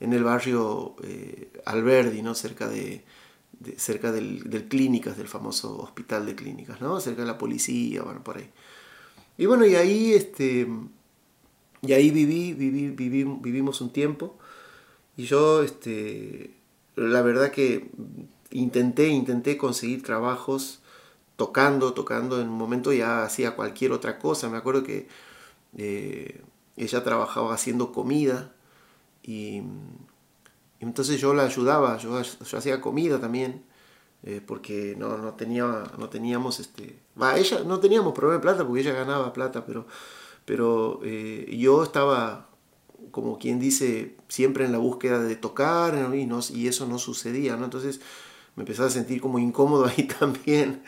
en 0.00 0.12
el 0.12 0.22
barrio 0.22 0.94
eh, 1.02 1.50
Alberdi, 1.64 2.22
¿no? 2.22 2.34
Cerca 2.34 2.68
de, 2.68 3.04
cerca 3.76 4.12
del, 4.12 4.66
Clínicas, 4.68 5.16
del 5.16 5.28
famoso 5.28 5.78
hospital 5.78 6.26
de 6.26 6.34
clínicas, 6.34 6.80
¿no? 6.80 7.00
Cerca 7.00 7.22
de 7.22 7.28
la 7.28 7.38
policía, 7.38 8.02
bueno, 8.02 8.22
por 8.22 8.38
ahí. 8.38 8.48
y 9.38 9.46
bueno, 9.46 9.66
y 9.66 9.74
ahí, 9.74 10.12
este, 10.12 10.68
y 11.82 11.92
ahí 11.92 12.10
viví, 12.10 12.52
viví, 12.54 12.90
viví, 12.90 13.24
vivimos 13.24 13.80
un 13.80 13.92
tiempo. 13.92 14.38
Y 15.16 15.24
yo, 15.24 15.62
este, 15.62 16.50
la 16.96 17.22
verdad 17.22 17.50
que 17.50 17.90
intenté, 18.50 19.08
intenté 19.08 19.56
conseguir 19.56 20.02
trabajos 20.02 20.82
tocando, 21.42 21.92
tocando. 21.92 22.40
En 22.40 22.48
un 22.48 22.56
momento 22.56 22.92
ya 22.92 23.24
hacía 23.24 23.56
cualquier 23.56 23.90
otra 23.90 24.20
cosa. 24.20 24.48
Me 24.48 24.58
acuerdo 24.58 24.84
que 24.84 25.08
eh, 25.76 26.40
ella 26.76 27.02
trabajaba 27.02 27.52
haciendo 27.52 27.90
comida 27.90 28.52
y, 29.24 29.62
entonces 30.78 31.20
yo 31.20 31.34
la 31.34 31.44
ayudaba, 31.44 31.98
yo, 31.98 32.16
hacía 32.18 32.80
comida 32.80 33.20
también. 33.20 33.64
Eh, 34.24 34.40
porque 34.46 34.94
no, 34.96 35.18
no, 35.18 35.34
tenía, 35.34 35.82
no 35.98 36.08
teníamos, 36.08 36.60
este, 36.60 37.00
va, 37.20 37.36
ella 37.36 37.64
no 37.66 37.80
teníamos 37.80 38.12
problema 38.12 38.36
de 38.36 38.42
plata 38.42 38.64
porque 38.64 38.82
ella 38.82 38.92
ganaba 38.92 39.32
plata, 39.32 39.66
pero, 39.66 39.88
pero 40.44 41.00
eh, 41.02 41.52
yo 41.58 41.82
estaba, 41.82 42.48
como 43.10 43.40
quien 43.40 43.58
dice, 43.58 44.14
siempre 44.28 44.64
en 44.64 44.70
la 44.70 44.78
búsqueda 44.78 45.18
de 45.18 45.34
tocar 45.34 46.14
y, 46.14 46.24
no, 46.26 46.38
y 46.54 46.68
eso 46.68 46.86
no 46.86 47.00
sucedía. 47.00 47.54
Entonces 47.54 48.00
me 48.54 48.62
empezaba 48.62 48.88
a 48.88 48.92
sentir 48.92 49.20
como 49.20 49.38
incómodo 49.38 49.86
ahí 49.86 50.06
también. 50.20 50.82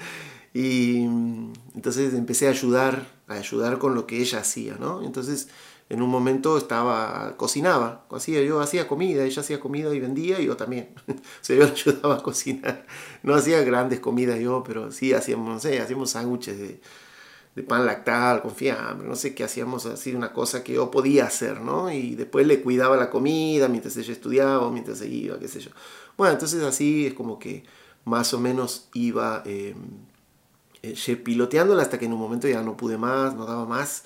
Y 0.54 1.02
entonces 1.74 2.14
empecé 2.14 2.46
a 2.46 2.50
ayudar, 2.50 3.06
a 3.26 3.34
ayudar 3.34 3.78
con 3.78 3.94
lo 3.94 4.06
que 4.06 4.20
ella 4.20 4.38
hacía, 4.38 4.76
¿no? 4.78 5.02
Entonces 5.02 5.48
en 5.90 6.00
un 6.00 6.08
momento 6.08 6.56
estaba, 6.56 7.36
cocinaba, 7.36 8.06
hacía, 8.10 8.40
yo 8.42 8.60
hacía 8.60 8.88
comida, 8.88 9.24
ella 9.24 9.40
hacía 9.40 9.60
comida 9.60 9.94
y 9.94 10.00
vendía 10.00 10.40
y 10.40 10.46
yo 10.46 10.56
también. 10.56 10.94
o 11.08 11.14
sea, 11.42 11.56
yo 11.56 11.64
ayudaba 11.64 12.16
a 12.16 12.22
cocinar. 12.22 12.86
No 13.22 13.34
hacía 13.34 13.62
grandes 13.62 14.00
comidas 14.00 14.38
yo, 14.40 14.62
pero 14.66 14.90
sí 14.92 15.12
hacíamos, 15.12 15.48
no 15.48 15.60
sé, 15.60 15.80
hacíamos 15.80 16.10
sándwiches 16.10 16.58
de, 16.58 16.80
de, 17.54 17.62
pan 17.62 17.84
lactal 17.84 18.40
con 18.40 18.52
fiambre, 18.52 19.06
no 19.06 19.14
sé 19.14 19.34
qué 19.34 19.44
hacíamos 19.44 19.86
así, 19.86 20.14
una 20.14 20.32
cosa 20.32 20.64
que 20.64 20.74
yo 20.74 20.90
podía 20.90 21.26
hacer, 21.26 21.60
¿no? 21.60 21.90
Y 21.92 22.14
después 22.14 22.46
le 22.46 22.62
cuidaba 22.62 22.96
la 22.96 23.10
comida 23.10 23.68
mientras 23.68 23.96
ella 23.96 24.12
estudiaba, 24.12 24.70
mientras 24.70 24.98
se 24.98 25.08
iba, 25.08 25.38
qué 25.38 25.48
sé 25.48 25.60
yo. 25.60 25.70
Bueno, 26.16 26.32
entonces 26.32 26.62
así 26.62 27.06
es 27.06 27.14
como 27.14 27.38
que 27.38 27.64
más 28.04 28.32
o 28.34 28.40
menos 28.40 28.88
iba 28.94 29.42
eh, 29.44 29.74
eh, 30.92 31.16
piloteándola 31.16 31.82
hasta 31.82 31.98
que 31.98 32.06
en 32.06 32.12
un 32.12 32.20
momento 32.20 32.48
ya 32.48 32.62
no 32.62 32.76
pude 32.76 32.98
más, 32.98 33.34
no 33.34 33.46
daba 33.46 33.64
más. 33.66 34.04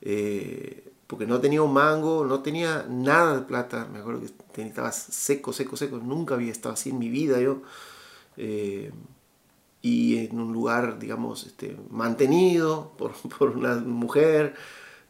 Eh, 0.00 0.88
porque 1.08 1.26
no 1.26 1.40
tenía 1.40 1.62
un 1.62 1.72
mango, 1.72 2.24
no 2.26 2.42
tenía 2.42 2.86
nada 2.88 3.36
de 3.36 3.42
plata, 3.46 3.88
me 3.90 3.98
acuerdo 3.98 4.20
que 4.52 4.62
estaba 4.62 4.92
seco, 4.92 5.54
seco, 5.54 5.76
seco, 5.76 5.96
nunca 5.96 6.34
había 6.34 6.52
estado 6.52 6.74
así 6.74 6.90
en 6.90 6.98
mi 6.98 7.08
vida 7.08 7.40
yo, 7.40 7.62
eh, 8.36 8.92
y 9.80 10.18
en 10.18 10.38
un 10.38 10.52
lugar, 10.52 10.98
digamos, 10.98 11.46
este, 11.46 11.78
mantenido 11.90 12.92
por, 12.98 13.12
por, 13.38 13.56
una 13.56 13.76
mujer, 13.76 14.54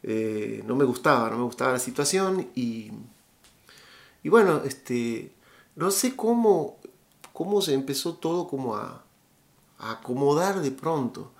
eh, 0.01 0.63
no 0.65 0.77
me 0.77 0.85
gustaba, 0.85 1.29
no 1.31 1.37
me 1.37 1.43
gustaba 1.43 1.73
la 1.73 1.79
situación, 1.79 2.47
y, 2.55 2.91
y 4.23 4.29
bueno, 4.29 4.61
este, 4.63 5.33
no 5.75 5.91
sé 5.91 6.15
cómo, 6.15 6.77
cómo 7.33 7.61
se 7.61 7.73
empezó 7.73 8.15
todo 8.15 8.47
como 8.47 8.77
a, 8.77 9.03
a 9.79 9.91
acomodar 9.91 10.61
de 10.61 10.71
pronto, 10.71 11.31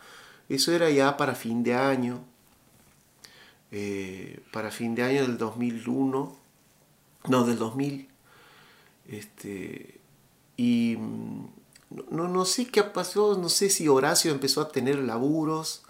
eso 0.49 0.71
era 0.71 0.89
ya 0.89 1.15
para 1.17 1.35
fin 1.35 1.63
de 1.63 1.75
año, 1.75 2.23
eh, 3.71 4.41
para 4.51 4.71
fin 4.71 4.95
de 4.95 5.03
año 5.03 5.21
del 5.21 5.37
2001, 5.37 6.35
no, 7.27 7.43
del 7.43 7.57
2000. 7.57 8.09
Este, 9.07 9.99
y 10.57 10.95
mm, 10.97 11.45
no, 12.11 12.27
no 12.27 12.45
sé 12.45 12.67
qué 12.67 12.83
pasó, 12.83 13.37
no 13.37 13.49
sé 13.49 13.69
si 13.69 13.87
Horacio 13.87 14.31
empezó 14.31 14.61
a 14.61 14.69
tener 14.69 14.97
laburos 14.99 15.83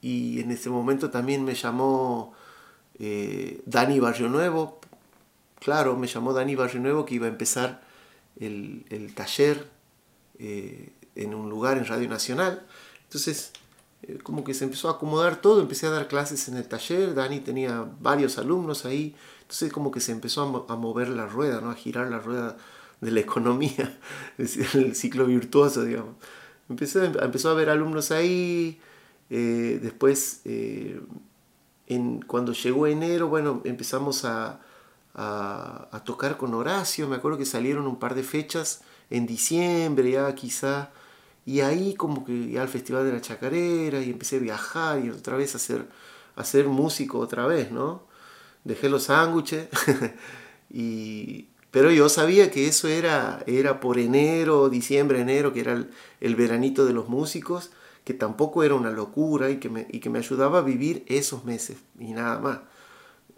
y 0.00 0.40
en 0.40 0.50
ese 0.50 0.70
momento 0.70 1.10
también 1.10 1.44
me 1.44 1.54
llamó 1.54 2.34
eh, 2.98 3.62
Dani 3.66 4.00
Barrio 4.00 4.28
Nuevo, 4.28 4.80
claro, 5.60 5.96
me 5.96 6.06
llamó 6.06 6.32
Dani 6.32 6.54
Barrio 6.54 6.80
Nuevo 6.80 7.04
que 7.04 7.14
iba 7.14 7.26
a 7.26 7.30
empezar 7.30 7.82
el, 8.38 9.12
taller 9.14 9.68
eh, 10.38 10.92
en 11.18 11.34
un 11.34 11.50
lugar 11.50 11.78
en 11.78 11.86
Radio 11.86 12.08
Nacional. 12.08 12.66
Entonces 13.04 13.52
eh, 14.02 14.18
como 14.22 14.44
que 14.44 14.54
se 14.54 14.64
empezó 14.64 14.88
a 14.88 14.92
acomodar 14.92 15.40
todo, 15.40 15.60
empecé 15.60 15.86
a 15.86 15.90
dar 15.90 16.06
clases 16.06 16.48
en 16.48 16.56
el 16.56 16.68
taller, 16.68 17.14
Dani 17.14 17.40
tenía 17.40 17.84
varios 18.00 18.38
alumnos 18.38 18.84
ahí, 18.84 19.16
entonces 19.42 19.72
como 19.72 19.90
que 19.90 19.98
se 20.00 20.12
empezó 20.12 20.66
a, 20.68 20.76
mover 20.76 21.08
la 21.08 21.26
rueda, 21.26 21.60
¿no? 21.60 21.70
a 21.70 21.74
girar 21.74 22.08
la 22.08 22.20
rueda 22.20 22.56
de 23.00 23.10
la 23.10 23.20
economía, 23.28 23.98
el 24.38 24.94
ciclo 24.94 25.26
virtuoso, 25.26 25.84
digamos. 25.84 26.14
Empecé, 26.68 27.06
empezó 27.06 27.48
a 27.48 27.52
haber 27.52 27.70
alumnos 27.70 28.12
ahí, 28.12 28.80
eh, 29.30 29.80
después 29.82 30.42
eh, 30.44 31.00
cuando 32.26 32.52
llegó 32.52 32.86
enero, 32.86 33.28
bueno, 33.28 33.62
empezamos 33.64 34.24
a, 34.24 34.60
a, 35.14 35.88
a, 35.90 36.04
tocar 36.04 36.36
con 36.36 36.54
Horacio, 36.54 37.08
me 37.08 37.16
acuerdo 37.16 37.38
que 37.38 37.46
salieron 37.46 37.86
un 37.86 37.98
par 37.98 38.14
de 38.14 38.22
fechas 38.22 38.82
en 39.10 39.26
diciembre 39.26 40.12
ya 40.12 40.34
quizá, 40.34 40.90
y 41.48 41.62
ahí 41.62 41.94
como 41.94 42.26
que 42.26 42.58
al 42.58 42.68
Festival 42.68 43.06
de 43.06 43.12
la 43.14 43.22
Chacarera 43.22 44.02
y 44.02 44.10
empecé 44.10 44.36
a 44.36 44.40
viajar 44.40 45.02
y 45.02 45.08
otra 45.08 45.34
vez 45.34 45.54
a 45.54 45.58
ser, 45.58 45.86
a 46.36 46.44
ser 46.44 46.66
músico 46.68 47.18
otra 47.18 47.46
vez, 47.46 47.72
¿no? 47.72 48.02
Dejé 48.64 48.90
los 48.90 49.04
sándwiches, 49.04 49.68
y, 50.70 51.48
pero 51.70 51.90
yo 51.90 52.10
sabía 52.10 52.50
que 52.50 52.68
eso 52.68 52.86
era, 52.86 53.42
era 53.46 53.80
por 53.80 53.98
enero, 53.98 54.68
diciembre, 54.68 55.22
enero, 55.22 55.54
que 55.54 55.60
era 55.60 55.86
el, 56.20 56.36
veranito 56.36 56.84
de 56.84 56.92
los 56.92 57.08
músicos, 57.08 57.70
que 58.04 58.12
tampoco 58.12 58.62
era 58.62 58.74
una 58.74 58.90
locura 58.90 59.48
y 59.48 59.56
que, 59.56 59.70
me, 59.70 59.86
y 59.90 60.00
que 60.00 60.10
me 60.10 60.18
ayudaba 60.18 60.58
a 60.58 60.62
vivir 60.62 61.02
esos 61.08 61.46
meses 61.46 61.78
y 61.98 62.12
nada 62.12 62.38
más. 62.40 62.58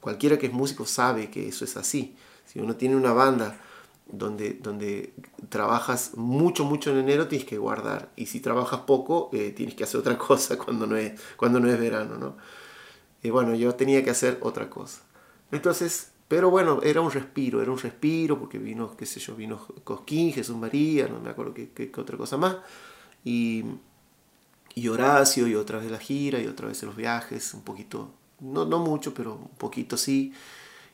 Cualquiera 0.00 0.36
que 0.36 0.46
es 0.46 0.52
músico 0.52 0.84
sabe 0.84 1.30
que 1.30 1.46
eso 1.46 1.64
es 1.64 1.76
así. 1.76 2.16
Si 2.44 2.58
uno 2.58 2.74
tiene 2.74 2.96
una 2.96 3.12
banda 3.12 3.60
donde, 4.12 4.54
donde 4.54 5.14
trabajas 5.48 6.16
mucho, 6.16 6.64
mucho 6.64 6.90
en 6.90 6.98
enero, 6.98 7.28
tienes 7.28 7.46
que 7.46 7.58
guardar. 7.58 8.10
Y 8.16 8.26
si 8.26 8.40
trabajas 8.40 8.80
poco, 8.80 9.30
eh, 9.32 9.50
tienes 9.50 9.74
que 9.74 9.84
hacer 9.84 10.00
otra 10.00 10.18
cosa 10.28 10.58
cuando 10.58 10.86
no 10.86 10.96
es, 10.96 11.20
cuando 11.36 11.60
no 11.60 11.70
es 11.70 11.78
verano, 11.78 12.16
¿no? 12.16 12.36
Bueno, 13.30 13.54
yo 13.54 13.74
tenía 13.74 14.02
que 14.02 14.10
hacer 14.10 14.38
otra 14.40 14.70
cosa. 14.70 15.02
Entonces, 15.52 16.12
pero 16.30 16.48
bueno, 16.48 16.80
era 16.82 17.00
un 17.00 17.10
respiro, 17.10 17.60
era 17.60 17.70
un 17.72 17.78
respiro, 17.78 18.38
porque 18.38 18.58
vino, 18.58 18.96
qué 18.96 19.04
sé 19.04 19.20
yo, 19.20 19.34
vino 19.34 19.58
Cosquín, 19.84 20.32
Jesús 20.32 20.56
María, 20.56 21.08
no 21.08 21.20
me 21.20 21.30
acuerdo 21.30 21.52
qué, 21.52 21.70
qué, 21.70 21.90
otra 21.96 22.16
cosa 22.16 22.36
más. 22.36 22.56
Y, 23.24 23.64
y 24.74 24.88
Horacio, 24.88 25.48
y 25.48 25.56
otra 25.56 25.78
vez 25.78 25.90
la 25.90 25.98
gira, 25.98 26.38
y 26.40 26.46
otra 26.46 26.68
vez 26.68 26.82
los 26.84 26.96
viajes, 26.96 27.52
un 27.52 27.62
poquito, 27.62 28.12
no, 28.38 28.64
no 28.64 28.78
mucho, 28.78 29.12
pero 29.12 29.34
un 29.34 29.56
poquito 29.58 29.96
sí, 29.96 30.32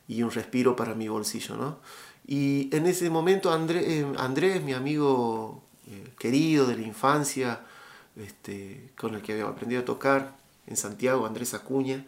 y 0.08 0.22
un 0.22 0.30
respiro 0.30 0.74
para 0.74 0.94
mi 0.94 1.08
bolsillo, 1.08 1.56
¿no? 1.56 1.80
Y 2.26 2.74
en 2.74 2.86
ese 2.86 3.08
momento 3.08 3.54
eh, 3.54 4.06
Andrés, 4.18 4.62
mi 4.62 4.72
amigo 4.72 5.62
eh, 5.88 6.10
querido 6.18 6.66
de 6.66 6.76
la 6.76 6.82
infancia, 6.82 7.60
este, 8.16 8.90
con 8.98 9.14
el 9.14 9.22
que 9.22 9.32
había 9.32 9.46
aprendido 9.46 9.82
a 9.82 9.84
tocar 9.84 10.36
en 10.66 10.76
Santiago, 10.76 11.24
Andrés 11.24 11.54
Acuña, 11.54 12.04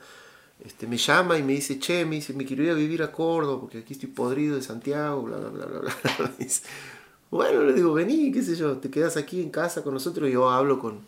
este, 0.65 0.89
me 0.89 0.97
llama 0.97 1.39
y 1.39 1.45
me 1.45 1.53
dice, 1.53 1.79
che, 1.79 2.05
me 2.05 2.17
dice, 2.17 2.33
me 2.35 2.45
quiero 2.45 2.65
ir 2.65 2.71
a 2.71 2.75
vivir 2.75 3.01
a 3.05 3.13
Córdoba 3.13 3.61
porque 3.61 3.79
aquí 3.79 3.93
estoy 3.93 4.09
podrido 4.09 4.57
de 4.57 4.63
Santiago, 4.63 5.23
bla, 5.23 5.37
bla, 5.37 5.51
bla, 5.51 5.67
bla, 5.67 5.81
bla. 5.83 6.33
bueno, 7.31 7.63
le 7.63 7.73
digo, 7.75 7.93
vení, 7.93 8.33
qué 8.33 8.43
sé 8.43 8.57
yo, 8.57 8.79
te 8.79 8.91
quedas 8.91 9.17
aquí 9.17 9.41
en 9.41 9.51
casa 9.51 9.85
con 9.85 9.95
nosotros 9.95 10.29
y 10.29 10.33
yo 10.33 10.51
hablo 10.51 10.81
con, 10.81 11.03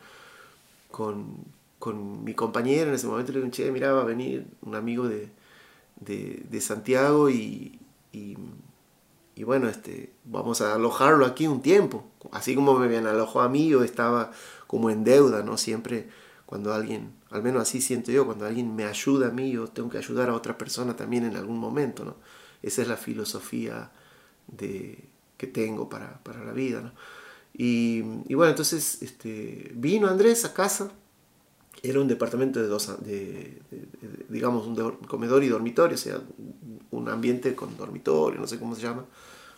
con, 0.88 1.38
con 1.80 2.22
mi 2.22 2.34
compañero 2.34 2.90
en 2.90 2.94
ese 2.94 3.08
momento, 3.08 3.32
le 3.32 3.40
digo, 3.40 3.50
che, 3.50 3.72
mira, 3.72 3.92
va 3.92 4.02
a 4.02 4.04
venir 4.04 4.46
un 4.62 4.76
amigo 4.76 5.08
de, 5.08 5.30
de, 5.96 6.44
de 6.48 6.60
Santiago 6.60 7.28
y 7.28 7.76
y 9.40 9.42
bueno, 9.42 9.70
este, 9.70 10.12
vamos 10.24 10.60
a 10.60 10.74
alojarlo 10.74 11.24
aquí 11.24 11.46
un 11.46 11.62
tiempo. 11.62 12.04
Así 12.30 12.54
como 12.54 12.78
me 12.78 12.98
alojado 12.98 13.40
a 13.40 13.48
mí, 13.48 13.70
yo 13.70 13.82
estaba 13.82 14.32
como 14.66 14.90
en 14.90 15.02
deuda, 15.02 15.42
¿no? 15.42 15.56
Siempre 15.56 16.10
cuando 16.44 16.74
alguien, 16.74 17.14
al 17.30 17.42
menos 17.42 17.62
así 17.62 17.80
siento 17.80 18.12
yo, 18.12 18.26
cuando 18.26 18.44
alguien 18.44 18.76
me 18.76 18.84
ayuda 18.84 19.28
a 19.28 19.30
mí, 19.30 19.50
yo 19.50 19.66
tengo 19.68 19.88
que 19.88 19.96
ayudar 19.96 20.28
a 20.28 20.34
otra 20.34 20.58
persona 20.58 20.94
también 20.94 21.24
en 21.24 21.36
algún 21.36 21.56
momento, 21.56 22.04
¿no? 22.04 22.16
Esa 22.60 22.82
es 22.82 22.88
la 22.88 22.98
filosofía 22.98 23.90
de, 24.46 25.08
que 25.38 25.46
tengo 25.46 25.88
para, 25.88 26.22
para 26.22 26.44
la 26.44 26.52
vida, 26.52 26.82
¿no? 26.82 26.92
Y, 27.54 28.04
y, 28.28 28.34
bueno, 28.34 28.50
entonces 28.50 29.00
este, 29.00 29.72
vino 29.74 30.06
Andrés 30.06 30.44
a 30.44 30.52
casa, 30.52 30.92
era 31.82 31.98
un 31.98 32.08
departamento 32.08 32.60
de 32.60 32.66
dos, 32.68 33.02
de, 33.02 33.62
digamos, 34.28 34.66
un 34.66 34.76
comedor 35.06 35.42
y 35.44 35.48
dormitorio, 35.48 35.94
o 35.94 35.98
sea, 35.98 36.20
un 36.90 37.08
ambiente 37.08 37.54
con 37.54 37.74
dormitorio, 37.78 38.38
no 38.38 38.46
sé 38.46 38.58
cómo 38.58 38.74
se 38.74 38.82
llama 38.82 39.06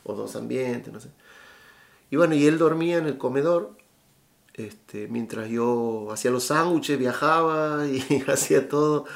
o 0.05 0.15
dos 0.15 0.37
ambientes, 0.37 0.93
no 0.93 1.01
sé. 1.01 1.09
Y 2.11 2.17
bueno, 2.17 2.35
y 2.35 2.47
él 2.47 2.59
dormía 2.59 2.99
en 2.99 3.07
el 3.07 3.19
comedor, 3.19 3.77
este, 4.55 5.09
mientras 5.09 5.49
yo 5.49 6.09
hacía 6.13 6.31
los 6.31 6.45
sándwiches, 6.45 6.99
viajaba 6.99 7.87
y 7.87 8.23
hacía 8.29 8.69
todo, 8.69 9.07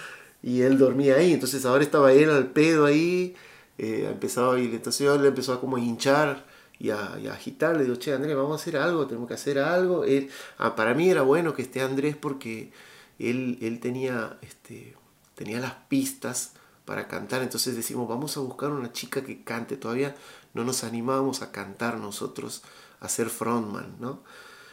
y 0.42 0.62
él 0.62 0.78
dormía 0.78 1.16
ahí. 1.16 1.32
Entonces 1.32 1.64
ahora 1.66 1.84
estaba 1.84 2.12
él 2.12 2.30
al 2.30 2.48
pedo 2.52 2.86
ahí, 2.86 3.34
eh, 3.78 4.08
empezaba, 4.10 4.58
y 4.58 4.68
le 4.68 5.28
empezó 5.28 5.52
a 5.52 5.60
como 5.60 5.78
hinchar 5.78 6.46
y 6.78 6.90
a, 6.90 7.14
agitar. 7.32 7.76
Le 7.76 7.98
che, 7.98 8.14
Andrés, 8.14 8.36
vamos 8.36 8.52
a 8.52 8.62
hacer 8.62 8.76
algo, 8.76 9.06
tenemos 9.06 9.28
que 9.28 9.34
hacer 9.34 9.58
algo. 9.58 10.04
ah, 10.58 10.74
para 10.76 10.94
mí 10.94 11.10
era 11.10 11.22
bueno 11.22 11.54
que 11.54 11.62
esté 11.62 11.82
Andrés 11.82 12.16
porque 12.16 12.72
él, 13.18 13.58
él 13.60 13.80
tenía, 13.80 14.38
este, 14.42 14.94
tenía 15.34 15.60
las 15.60 15.74
pistas 15.88 16.52
para 16.86 17.08
cantar, 17.08 17.42
entonces 17.42 17.74
decimos, 17.74 18.08
vamos 18.08 18.36
a 18.36 18.40
buscar 18.40 18.70
una 18.70 18.92
chica 18.92 19.22
que 19.24 19.42
cante, 19.42 19.76
todavía 19.76 20.14
no 20.56 20.64
nos 20.64 20.82
animábamos 20.82 21.42
a 21.42 21.52
cantar 21.52 21.98
nosotros, 21.98 22.62
a 23.00 23.08
ser 23.08 23.28
frontman, 23.28 23.96
¿no? 24.00 24.22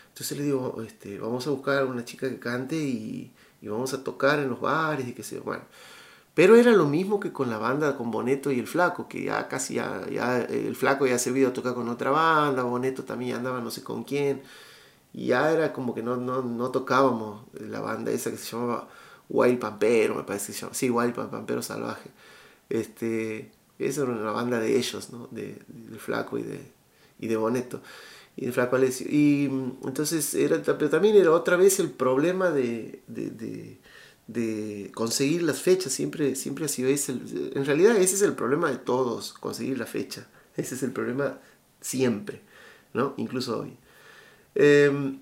Entonces 0.09 0.37
le 0.37 0.45
digo, 0.45 0.81
este, 0.85 1.19
vamos 1.19 1.45
a 1.47 1.49
buscar 1.51 1.85
una 1.85 2.05
chica 2.05 2.29
que 2.29 2.39
cante 2.39 2.75
y, 2.75 3.31
vamos 3.61 3.93
a 3.93 4.03
tocar 4.03 4.39
en 4.39 4.49
los 4.49 4.59
bares 4.61 5.07
y 5.07 5.13
qué 5.13 5.23
sé 5.23 5.39
bueno. 5.39 5.63
Pero 6.33 6.55
era 6.55 6.71
lo 6.71 6.87
mismo 6.87 7.19
que 7.19 7.31
con 7.31 7.49
la 7.49 7.57
banda, 7.57 7.97
con 7.97 8.11
Boneto 8.11 8.51
y 8.51 8.59
el 8.59 8.67
Flaco, 8.67 9.07
que 9.07 9.23
ya 9.23 9.47
casi 9.47 9.75
ya, 9.75 10.01
el 10.49 10.75
Flaco 10.75 11.05
ya 11.05 11.19
se 11.19 11.29
había 11.29 11.53
tocado 11.53 11.75
con 11.75 11.89
otra 11.89 12.11
banda, 12.11 12.63
Boneto 12.63 13.03
también 13.03 13.37
andaba 13.37 13.61
no 13.61 13.71
sé 13.71 13.83
con 13.83 14.03
quién, 14.03 14.41
y 15.13 15.27
ya 15.27 15.51
era 15.51 15.73
como 15.73 15.93
que 15.93 16.03
no, 16.03 16.17
no, 16.17 16.41
no 16.41 16.71
tocábamos 16.71 17.45
la 17.53 17.81
banda 17.81 18.11
esa 18.11 18.31
que 18.31 18.37
se 18.37 18.51
llamaba 18.55 18.87
Wild 19.29 19.59
Pampero, 19.59 20.15
me 20.15 20.23
parece 20.23 20.47
que 20.47 20.53
se 20.53 20.61
llama, 20.61 20.73
sí, 20.73 20.89
Wild 20.89 21.13
Pampero 21.13 21.61
Salvaje. 21.61 22.11
Este, 22.69 23.51
esa 23.79 24.03
era 24.03 24.11
una 24.11 24.31
banda 24.31 24.59
de 24.59 24.77
ellos, 24.77 25.11
¿no? 25.11 25.27
De, 25.31 25.57
del 25.67 25.99
Flaco 25.99 26.37
y 26.37 26.43
de, 26.43 26.71
y 27.19 27.27
de 27.27 27.35
Boneto 27.35 27.81
y 28.35 28.45
el 28.45 28.53
flaco 28.53 28.75
Alessio. 28.75 29.07
Y 29.09 29.47
mm, 29.49 29.87
entonces 29.87 30.33
era, 30.33 30.61
pero 30.61 30.89
también 30.89 31.15
era 31.15 31.31
otra 31.31 31.55
vez 31.55 31.79
el 31.79 31.89
problema 31.89 32.49
de, 32.49 33.01
de, 33.07 33.79
de, 34.27 34.91
conseguir 34.93 35.43
las 35.43 35.61
fechas, 35.61 35.93
siempre, 35.93 36.35
siempre 36.35 36.65
ha 36.65 36.67
sido 36.67 36.89
ese, 36.89 37.11
en 37.11 37.65
realidad 37.65 37.95
ese 37.97 38.15
es 38.15 38.21
el 38.21 38.33
problema 38.33 38.69
de 38.69 38.77
todos, 38.77 39.33
conseguir 39.33 39.77
la 39.77 39.85
fecha, 39.85 40.27
ese 40.55 40.75
es 40.75 40.83
el 40.83 40.91
problema 40.91 41.39
siempre, 41.81 42.41
¿no? 42.93 43.13
Incluso 43.17 43.59
hoy. 43.59 43.77
Em, 44.55 45.19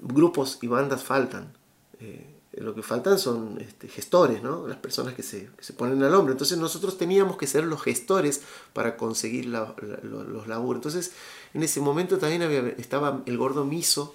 grupos 0.00 0.58
y 0.62 0.66
bandas 0.66 1.02
faltan. 1.02 1.52
Eh, 2.00 2.33
lo 2.58 2.74
que 2.74 2.82
faltan 2.82 3.18
son 3.18 3.58
este, 3.60 3.88
gestores, 3.88 4.42
¿no? 4.42 4.68
las 4.68 4.78
personas 4.78 5.14
que 5.14 5.22
se, 5.22 5.50
que 5.56 5.64
se, 5.64 5.72
ponen 5.72 6.02
al 6.02 6.14
hombro. 6.14 6.32
Entonces 6.32 6.58
nosotros 6.58 6.96
teníamos 6.98 7.36
que 7.36 7.46
ser 7.46 7.64
los 7.64 7.82
gestores 7.82 8.42
para 8.72 8.96
conseguir 8.96 9.46
los 9.46 10.46
laburos. 10.46 10.78
Entonces 10.78 11.12
en 11.52 11.62
ese 11.62 11.80
momento 11.80 12.18
también 12.18 12.42
había, 12.42 12.60
estaba 12.78 13.22
el 13.26 13.38
gordo 13.38 13.64
Miso, 13.64 14.14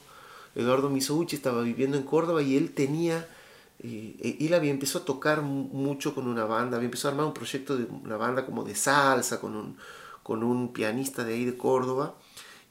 Eduardo 0.56 0.90
Misouchi 0.90 1.36
estaba 1.36 1.62
viviendo 1.62 1.98
en 1.98 2.04
Córdoba 2.04 2.42
y 2.42 2.58
él 2.58 2.74
tenía, 2.74 3.28
eh, 3.80 4.38
él 4.40 4.54
había 4.54 4.72
empezado 4.72 5.04
a 5.04 5.06
tocar 5.06 5.42
mucho 5.42 6.16
con 6.16 6.28
una 6.28 6.46
banda, 6.46 6.78
había 6.78 6.88
empezado 6.88 7.10
a 7.10 7.12
armar 7.14 7.28
un 7.28 7.34
proyecto 7.34 7.78
de 7.78 7.86
una 7.86 8.18
banda 8.18 8.46
como 8.46 8.64
de 8.64 8.76
salsa, 8.76 9.40
con 9.40 9.56
un, 9.56 9.78
con 10.24 10.44
un 10.44 10.74
pianista 10.74 11.24
de 11.24 11.34
ahí 11.34 11.46
de 11.46 11.58
Córdoba, 11.58 12.16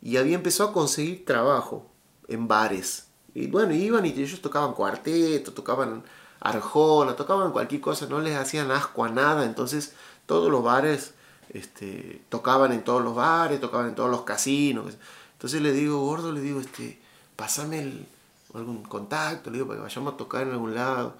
y 0.02 0.16
había 0.16 0.34
empezado 0.34 0.70
a 0.70 0.72
conseguir 0.72 1.24
trabajo 1.24 1.90
en 2.26 2.48
bares 2.48 3.07
y 3.34 3.46
bueno, 3.48 3.74
iban 3.74 4.06
y 4.06 4.10
ellos 4.10 4.40
tocaban 4.40 4.72
cuarteto, 4.72 5.52
tocaban 5.52 6.02
arjona, 6.40 7.16
tocaban 7.16 7.52
cualquier 7.52 7.80
cosa, 7.80 8.06
no 8.06 8.20
les 8.20 8.36
hacían 8.36 8.70
asco 8.70 9.04
a 9.04 9.10
nada. 9.10 9.44
Entonces 9.44 9.94
todos 10.26 10.50
los 10.50 10.62
bares 10.62 11.14
este, 11.50 12.22
tocaban 12.28 12.72
en 12.72 12.84
todos 12.84 13.02
los 13.02 13.14
bares, 13.14 13.60
tocaban 13.60 13.88
en 13.88 13.94
todos 13.94 14.10
los 14.10 14.22
casinos. 14.22 14.94
Entonces 15.32 15.62
le 15.62 15.72
digo, 15.72 16.00
gordo, 16.00 16.32
le 16.32 16.40
digo, 16.40 16.60
este, 16.60 16.98
pásame 17.36 18.06
algún 18.54 18.82
contacto, 18.82 19.50
le 19.50 19.58
digo, 19.58 19.68
para 19.68 19.78
que 19.78 19.84
vayamos 19.84 20.14
a 20.14 20.16
tocar 20.16 20.42
en 20.42 20.52
algún 20.52 20.74
lado. 20.74 21.16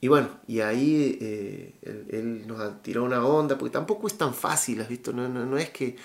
Y 0.00 0.08
bueno, 0.08 0.28
y 0.46 0.60
ahí 0.60 1.18
eh, 1.20 1.74
él, 2.10 2.46
nos 2.46 2.82
tiró 2.82 3.04
una 3.04 3.24
onda, 3.24 3.56
porque 3.56 3.72
tampoco 3.72 4.06
es 4.06 4.18
tan 4.18 4.34
fácil, 4.34 4.80
¿has 4.80 4.88
visto? 4.88 5.12
No, 5.12 5.28
no, 5.28 5.46
no 5.46 5.56
es 5.56 5.70
que 5.70 5.96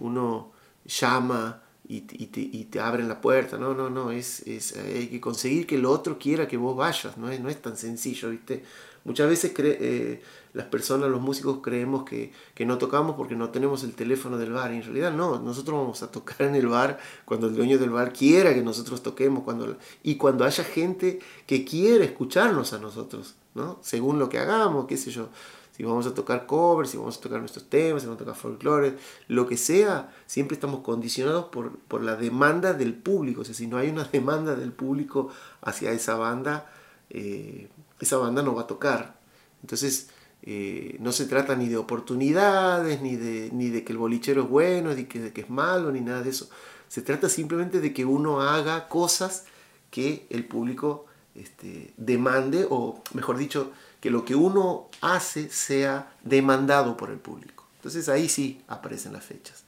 uno 0.00 0.52
llama 0.84 1.63
y, 1.86 2.04
y, 2.12 2.64
te, 2.64 2.80
abren 2.80 3.08
la 3.08 3.20
puerta. 3.20 3.58
No, 3.58 3.74
no, 3.74 3.90
no, 3.90 4.10
es, 4.10 4.40
es, 4.46 4.76
hay 4.76 5.08
que 5.08 5.20
conseguir 5.20 5.66
que 5.66 5.76
el 5.76 5.84
otro 5.84 6.18
quiera 6.18 6.48
que 6.48 6.56
vos 6.56 6.76
vayas, 6.76 7.18
no 7.18 7.30
es, 7.30 7.40
no 7.40 7.48
es 7.48 7.60
tan 7.60 7.76
sencillo, 7.76 8.30
¿viste? 8.30 8.64
Muchas 9.04 9.28
veces 9.28 9.52
eh, 9.58 10.22
las 10.54 10.66
personas, 10.66 11.10
los 11.10 11.20
músicos 11.20 11.58
creemos 11.62 12.04
que, 12.04 12.32
que, 12.54 12.64
no 12.64 12.78
tocamos 12.78 13.16
porque 13.16 13.36
no 13.36 13.50
tenemos 13.50 13.84
el 13.84 13.92
teléfono 13.92 14.38
del 14.38 14.52
bar 14.52 14.72
y 14.72 14.76
en 14.76 14.82
realidad 14.82 15.12
no, 15.12 15.38
nosotros 15.38 15.78
vamos 15.78 16.02
a 16.02 16.10
tocar 16.10 16.42
en 16.48 16.54
el 16.54 16.68
bar 16.68 16.98
cuando 17.26 17.48
el 17.48 17.54
dueño 17.54 17.78
del 17.78 17.90
bar 17.90 18.14
quiera 18.14 18.54
que 18.54 18.62
nosotros 18.62 19.02
toquemos 19.02 19.42
cuando, 19.42 19.76
y 20.02 20.16
cuando 20.16 20.46
haya 20.46 20.64
gente 20.64 21.18
que 21.46 21.66
quiera 21.66 22.02
escucharnos 22.02 22.72
a 22.72 22.78
nosotros, 22.78 23.34
¿no? 23.54 23.78
Según 23.82 24.18
lo 24.18 24.30
que 24.30 24.38
hagamos, 24.38 24.86
qué 24.86 24.96
sé 24.96 25.10
yo 25.10 25.28
si 25.76 25.82
vamos 25.82 26.06
a 26.06 26.14
tocar 26.14 26.46
covers, 26.46 26.90
si 26.90 26.96
vamos 26.96 27.18
a 27.18 27.20
tocar 27.20 27.40
nuestros 27.40 27.68
temas, 27.68 28.02
si 28.02 28.06
vamos 28.06 28.20
a 28.20 28.24
tocar 28.24 28.40
folclore, 28.40 28.96
lo 29.26 29.48
que 29.48 29.56
sea, 29.56 30.14
siempre 30.26 30.54
estamos 30.54 30.80
condicionados 30.80 31.46
por, 31.46 31.78
por 31.78 32.04
la 32.04 32.14
demanda 32.14 32.74
del 32.74 32.94
público. 32.94 33.40
O 33.40 33.44
sea, 33.44 33.56
si 33.56 33.66
no 33.66 33.76
hay 33.76 33.88
una 33.88 34.04
demanda 34.12 34.54
del 34.54 34.72
público 34.72 35.30
hacia 35.62 35.90
esa 35.90 36.14
banda, 36.14 36.70
eh, 37.10 37.68
esa 37.98 38.18
banda 38.18 38.42
no 38.42 38.54
va 38.54 38.62
a 38.62 38.66
tocar. 38.68 39.18
Entonces, 39.62 40.10
eh, 40.42 40.96
no 41.00 41.10
se 41.10 41.26
trata 41.26 41.56
ni 41.56 41.68
de 41.68 41.76
oportunidades, 41.76 43.02
ni 43.02 43.16
de, 43.16 43.50
ni 43.52 43.70
de 43.70 43.82
que 43.82 43.92
el 43.92 43.98
bolichero 43.98 44.42
es 44.42 44.48
bueno, 44.48 44.94
ni 44.94 45.06
que, 45.06 45.18
de 45.18 45.32
que 45.32 45.40
es 45.40 45.50
malo, 45.50 45.90
ni 45.90 46.02
nada 46.02 46.22
de 46.22 46.30
eso. 46.30 46.48
Se 46.86 47.02
trata 47.02 47.28
simplemente 47.28 47.80
de 47.80 47.92
que 47.92 48.04
uno 48.04 48.42
haga 48.42 48.86
cosas 48.86 49.46
que 49.90 50.28
el 50.30 50.46
público 50.46 51.06
este, 51.34 51.94
demande, 51.96 52.64
o 52.70 53.02
mejor 53.12 53.38
dicho, 53.38 53.72
que 54.04 54.10
lo 54.10 54.26
que 54.26 54.34
uno 54.34 54.90
hace 55.00 55.48
sea 55.48 56.12
demandado 56.22 56.94
por 56.94 57.08
el 57.08 57.16
público. 57.16 57.64
Entonces 57.76 58.10
ahí 58.10 58.28
sí 58.28 58.60
aparecen 58.68 59.14
las 59.14 59.24
fechas. 59.24 59.64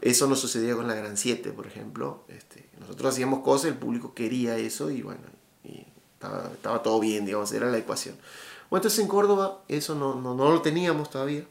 Eso 0.00 0.26
no 0.26 0.34
sucedía 0.34 0.74
con 0.74 0.88
la 0.88 0.94
Gran 0.94 1.18
7, 1.18 1.52
por 1.52 1.66
ejemplo. 1.66 2.24
Este, 2.28 2.70
nosotros 2.78 3.12
hacíamos 3.12 3.40
cosas, 3.40 3.72
el 3.72 3.76
público 3.76 4.14
quería 4.14 4.56
eso 4.56 4.90
y 4.90 5.02
bueno, 5.02 5.20
y 5.62 5.84
estaba, 6.14 6.82
todo 6.82 7.00
bien, 7.00 7.26
digamos, 7.26 7.52
era 7.52 7.70
la 7.70 7.76
ecuación. 7.76 8.16
Bueno, 8.70 8.80
entonces 8.80 9.00
en 9.00 9.08
Córdoba 9.08 9.62
eso 9.68 9.94
no, 9.94 10.14
no, 10.14 10.34
no 10.34 10.50
lo 10.50 10.62
teníamos 10.62 11.10
todavía, 11.10 11.44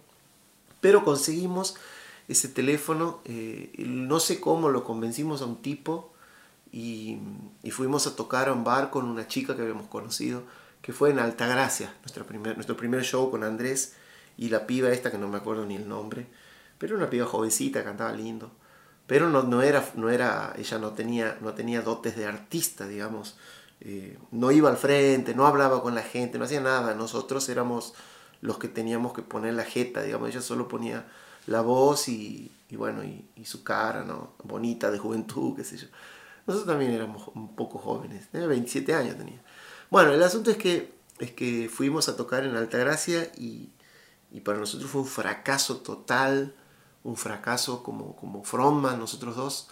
pero 0.81 1.05
conseguimos 1.05 1.75
ese 2.27 2.47
teléfono, 2.47 3.19
eh, 3.25 3.71
no 3.77 4.19
sé 4.19 4.39
cómo 4.39 4.69
lo 4.69 4.83
convencimos 4.83 5.43
a 5.43 5.45
un 5.45 5.61
tipo 5.61 6.11
y, 6.71 7.19
y, 7.61 7.69
fuimos 7.69 8.07
a 8.07 8.15
tocar 8.15 8.49
a 8.49 8.53
un 8.53 8.63
bar 8.63 8.89
con 8.89 9.05
una 9.05 9.27
chica 9.27 9.55
que 9.55 9.61
habíamos 9.61 9.87
conocido 9.89 10.41
que 10.81 10.93
fue 10.93 11.09
en 11.09 11.19
Altagracia, 11.19 11.93
nuestro 12.01 12.25
primer, 12.25 12.55
nuestro 12.55 12.77
primer 12.77 13.03
show 13.03 13.29
con 13.29 13.43
Andrés 13.43 13.95
y 14.37 14.49
la 14.49 14.65
piba 14.65 14.89
esta 14.89 15.11
que 15.11 15.17
no 15.17 15.27
me 15.27 15.37
acuerdo 15.37 15.65
ni 15.65 15.75
el 15.75 15.87
nombre, 15.87 16.27
pero 16.77 16.95
una 16.95 17.09
piba 17.09 17.25
jovencita, 17.25 17.83
cantaba 17.83 18.13
lindo, 18.13 18.51
pero 19.05 19.29
no, 19.29 19.43
no, 19.43 19.61
era, 19.61 19.83
no 19.95 20.09
era, 20.09 20.53
ella 20.57 20.77
no 20.77 20.91
tenía, 20.91 21.37
no 21.41 21.53
tenía 21.53 21.81
dotes 21.81 22.15
de 22.15 22.25
artista, 22.25 22.87
digamos, 22.87 23.37
eh, 23.81 24.17
no 24.31 24.51
iba 24.51 24.69
al 24.69 24.77
frente, 24.77 25.33
no 25.35 25.45
hablaba 25.45 25.81
con 25.81 25.95
la 25.95 26.03
gente, 26.03 26.37
no 26.37 26.45
hacía 26.45 26.61
nada, 26.61 26.95
nosotros 26.95 27.49
éramos 27.49 27.93
los 28.41 28.57
que 28.57 28.67
teníamos 28.67 29.13
que 29.13 29.21
poner 29.21 29.53
la 29.53 29.63
jeta, 29.65 30.03
digamos, 30.03 30.29
ella 30.29 30.41
solo 30.41 30.67
ponía 30.67 31.05
la 31.47 31.61
voz 31.61 32.07
y, 32.07 32.51
y 32.69 32.75
bueno, 32.75 33.03
y, 33.03 33.45
su 33.45 33.63
cara, 33.63 34.03
¿no? 34.03 34.33
Bonita, 34.43 34.91
de 34.91 34.99
juventud, 34.99 35.55
qué 35.55 35.63
sé 35.63 35.77
yo. 35.77 35.87
Nosotros 36.45 36.67
también 36.67 36.91
éramos 36.91 37.29
un 37.33 37.55
poco 37.55 37.79
jóvenes, 37.79 38.29
27 38.31 38.93
años 38.93 39.17
tenía. 39.17 39.41
Bueno, 39.89 40.13
el 40.13 40.21
asunto 40.21 40.51
es 40.51 40.57
que, 40.57 40.93
es 41.19 41.31
que 41.31 41.69
fuimos 41.69 42.09
a 42.09 42.15
tocar 42.15 42.45
en 42.45 42.55
Altagracia 42.55 43.31
y, 43.37 43.69
y 44.31 44.41
para 44.41 44.59
nosotros 44.59 44.89
fue 44.89 45.01
un 45.01 45.07
fracaso 45.07 45.77
total, 45.77 46.55
un 47.03 47.17
fracaso 47.17 47.81
como, 47.83 48.15
como 48.15 48.43
nosotros 48.97 49.35
dos. 49.35 49.69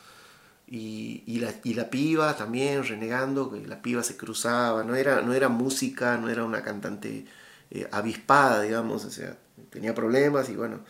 Y, 0.67 1.23
y, 1.27 1.39
la, 1.39 1.53
y 1.63 1.75
la 1.75 1.89
piba 1.89 2.35
también 2.35 2.83
renegando, 2.83 3.51
que 3.51 3.65
la 3.65 3.81
piba 3.81 4.03
se 4.03 4.17
cruzaba, 4.17 4.83
no 4.83 4.95
era, 4.95 5.21
no 5.21 5.33
era 5.33 5.49
música, 5.49 6.17
no 6.17 6.29
era 6.29 6.43
una 6.43 6.61
cantante 6.63 7.25
eh, 7.71 7.87
avispada, 7.91 8.63
digamos, 8.63 9.05
o 9.05 9.11
sea, 9.11 9.37
tenía 9.69 9.95
problemas 9.95 10.49
y 10.49 10.55
bueno, 10.55 10.81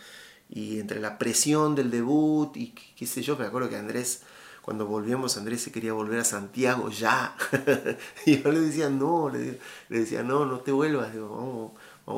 y 0.48 0.80
entre 0.80 1.00
la 1.00 1.18
presión 1.18 1.74
del 1.76 1.90
debut 1.90 2.56
y 2.56 2.72
qué 2.96 3.06
sé 3.06 3.22
yo, 3.22 3.36
me 3.36 3.46
acuerdo 3.46 3.68
que 3.68 3.76
Andrés 3.76 4.22
cuando 4.68 4.84
volvíamos, 4.84 5.34
Andrés 5.38 5.62
se 5.62 5.72
quería 5.72 5.94
volver 5.94 6.20
a 6.20 6.24
Santiago 6.24 6.90
ya. 6.90 7.34
y 8.26 8.42
yo 8.42 8.52
le 8.52 8.60
decía, 8.60 8.90
no, 8.90 9.30
le, 9.30 9.58
decía, 9.88 10.22
no, 10.22 10.44
no 10.44 10.60
te 10.60 10.72
vuelvas. 10.72 11.10
vamos, 11.14 11.72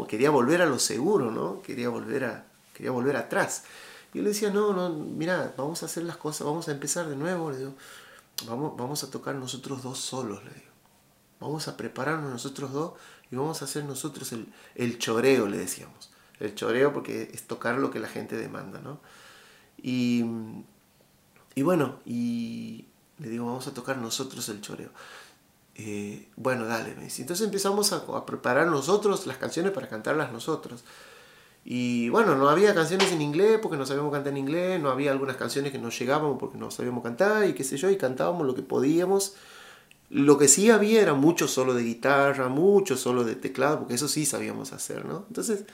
Quería 0.08 0.30
volver 0.30 0.60
a 0.60 0.66
lo 0.66 0.80
seguro, 0.80 1.30
¿no? 1.30 1.62
Quería 1.62 1.88
volver, 1.90 2.24
a, 2.24 2.44
quería 2.74 2.90
volver 2.90 3.16
atrás. 3.16 3.62
Y 4.12 4.18
yo 4.18 4.24
le 4.24 4.30
decía, 4.30 4.50
no, 4.50 4.72
no, 4.72 4.90
mira, 4.90 5.54
vamos 5.56 5.84
a 5.84 5.86
hacer 5.86 6.02
las 6.02 6.16
cosas, 6.16 6.44
vamos 6.44 6.66
a 6.66 6.72
empezar 6.72 7.08
de 7.08 7.14
nuevo. 7.14 7.52
Le 7.52 7.58
digo, 7.58 7.74
vamos, 8.48 8.76
vamos 8.76 9.04
a 9.04 9.12
tocar 9.12 9.36
nosotros 9.36 9.84
dos 9.84 10.00
solos, 10.00 10.42
le 10.42 10.50
digo. 10.50 10.72
Vamos 11.38 11.68
a 11.68 11.76
prepararnos 11.76 12.32
nosotros 12.32 12.72
dos 12.72 12.94
y 13.30 13.36
vamos 13.36 13.62
a 13.62 13.66
hacer 13.66 13.84
nosotros 13.84 14.32
el, 14.32 14.52
el 14.74 14.98
choreo, 14.98 15.46
le 15.46 15.56
decíamos. 15.56 16.10
El 16.40 16.56
choreo 16.56 16.92
porque 16.92 17.30
es 17.32 17.44
tocar 17.44 17.76
lo 17.76 17.92
que 17.92 18.00
la 18.00 18.08
gente 18.08 18.34
demanda, 18.36 18.80
¿no? 18.80 18.98
Y 19.80 20.24
y 21.54 21.62
bueno, 21.62 21.96
y 22.04 22.86
le 23.18 23.28
digo, 23.28 23.46
vamos 23.46 23.66
a 23.66 23.74
tocar 23.74 23.98
nosotros 23.98 24.48
el 24.48 24.60
choreo. 24.60 24.90
Eh, 25.74 26.28
bueno, 26.36 26.66
dale, 26.66 26.94
me 26.94 27.04
dice. 27.04 27.22
Entonces 27.22 27.44
empezamos 27.46 27.92
a, 27.92 28.26
preparar 28.26 28.66
nosotros 28.66 29.26
las 29.26 29.38
canciones 29.38 29.72
para 29.72 29.88
cantarlas 29.88 30.32
nosotros. 30.32 30.84
Y 31.64 32.08
bueno, 32.08 32.36
no 32.36 32.48
había 32.48 32.74
canciones 32.74 33.12
en 33.12 33.20
inglés 33.20 33.58
porque 33.62 33.76
no 33.76 33.86
sabíamos 33.86 34.12
cantar 34.12 34.32
en 34.32 34.38
inglés, 34.38 34.80
no 34.80 34.90
había 34.90 35.10
algunas 35.10 35.36
canciones 35.36 35.72
que 35.72 35.78
no 35.78 35.90
llegábamos 35.90 36.38
porque 36.38 36.58
no 36.58 36.70
sabíamos 36.70 37.02
cantar 37.02 37.46
y 37.46 37.54
qué 37.54 37.64
sé 37.64 37.76
yo, 37.76 37.90
y 37.90 37.96
cantábamos 37.96 38.46
lo 38.46 38.54
que 38.54 38.62
podíamos 38.62 39.34
Lo 40.10 40.38
que 40.38 40.48
sí 40.48 40.70
había 40.70 41.02
era 41.02 41.14
mucho 41.14 41.48
solo 41.48 41.74
de 41.74 41.82
guitarra, 41.82 42.48
mucho 42.48 42.96
solo 42.96 43.24
de 43.24 43.36
teclado, 43.36 43.80
porque 43.80 43.94
eso 43.94 44.08
sí 44.08 44.26
sabíamos 44.26 44.72
hacer, 44.72 45.04
¿no? 45.04 45.24
Entonces, 45.28 45.64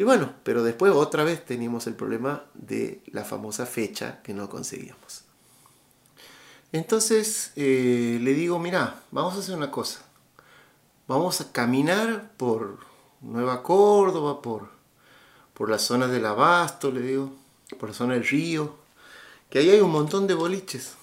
y 0.00 0.02
bueno, 0.02 0.32
pero 0.44 0.62
después 0.62 0.94
otra 0.94 1.24
vez 1.24 1.44
teníamos 1.44 1.86
el 1.86 1.92
problema 1.92 2.44
de 2.54 3.02
la 3.12 3.22
famosa 3.22 3.66
fecha 3.66 4.22
que 4.22 4.32
no 4.32 4.48
conseguíamos. 4.48 5.24
Entonces 6.72 7.52
eh, 7.54 8.18
le 8.22 8.32
digo, 8.32 8.58
mira, 8.58 9.02
vamos 9.10 9.34
a 9.34 9.40
hacer 9.40 9.54
una 9.54 9.70
cosa. 9.70 10.00
Vamos 11.06 11.42
a 11.42 11.52
caminar 11.52 12.32
por 12.38 12.78
Nueva 13.20 13.62
Córdoba, 13.62 14.40
por, 14.40 14.70
por 15.52 15.68
la 15.68 15.78
zona 15.78 16.06
del 16.06 16.24
Abasto, 16.24 16.90
le 16.90 17.02
digo, 17.02 17.34
por 17.78 17.90
la 17.90 17.94
zona 17.94 18.14
del 18.14 18.26
río, 18.26 18.76
que 19.50 19.58
ahí 19.58 19.68
hay 19.68 19.80
un 19.82 19.92
montón 19.92 20.26
de 20.26 20.32
boliches 20.32 20.94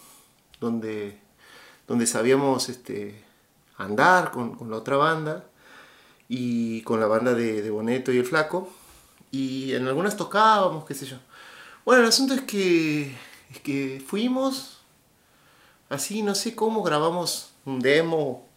donde, 0.59 1.19
donde 1.87 2.07
sabíamos 2.07 2.67
este, 2.67 3.23
andar 3.77 4.31
con, 4.31 4.57
la 4.71 4.77
otra 4.77 4.97
banda 4.97 5.45
y 6.27 6.81
con 6.81 6.99
la 6.99 7.05
banda 7.05 7.35
de, 7.35 7.61
de 7.61 7.69
Boneto 7.69 8.11
y 8.11 8.17
el 8.17 8.25
Flaco. 8.25 8.73
Y 9.31 9.73
en 9.73 9.87
algunas 9.87 10.15
tocábamos, 10.15 10.85
qué 10.85 10.93
sé 10.93 11.05
yo. 11.05 11.17
Bueno, 11.85 12.03
el 12.03 12.09
asunto 12.09 12.33
es 12.33 12.41
que, 12.41 13.15
es 13.51 13.59
que 13.61 14.03
fuimos 14.05 14.79
así, 15.89 16.21
no 16.21 16.35
sé 16.35 16.55
cómo, 16.55 16.83
grabamos 16.83 17.53
un 17.65 17.79
demo, 17.79 18.47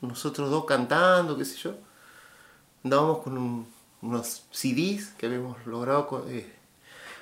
nosotros 0.00 0.50
dos 0.50 0.64
cantando, 0.64 1.36
qué 1.36 1.44
sé 1.44 1.56
yo. 1.56 1.74
Andábamos 2.84 3.18
con 3.18 3.66
unos 4.02 4.42
CDs 4.50 5.08
que 5.18 5.26
habíamos 5.26 5.66
logrado 5.66 6.26
eh, 6.28 6.50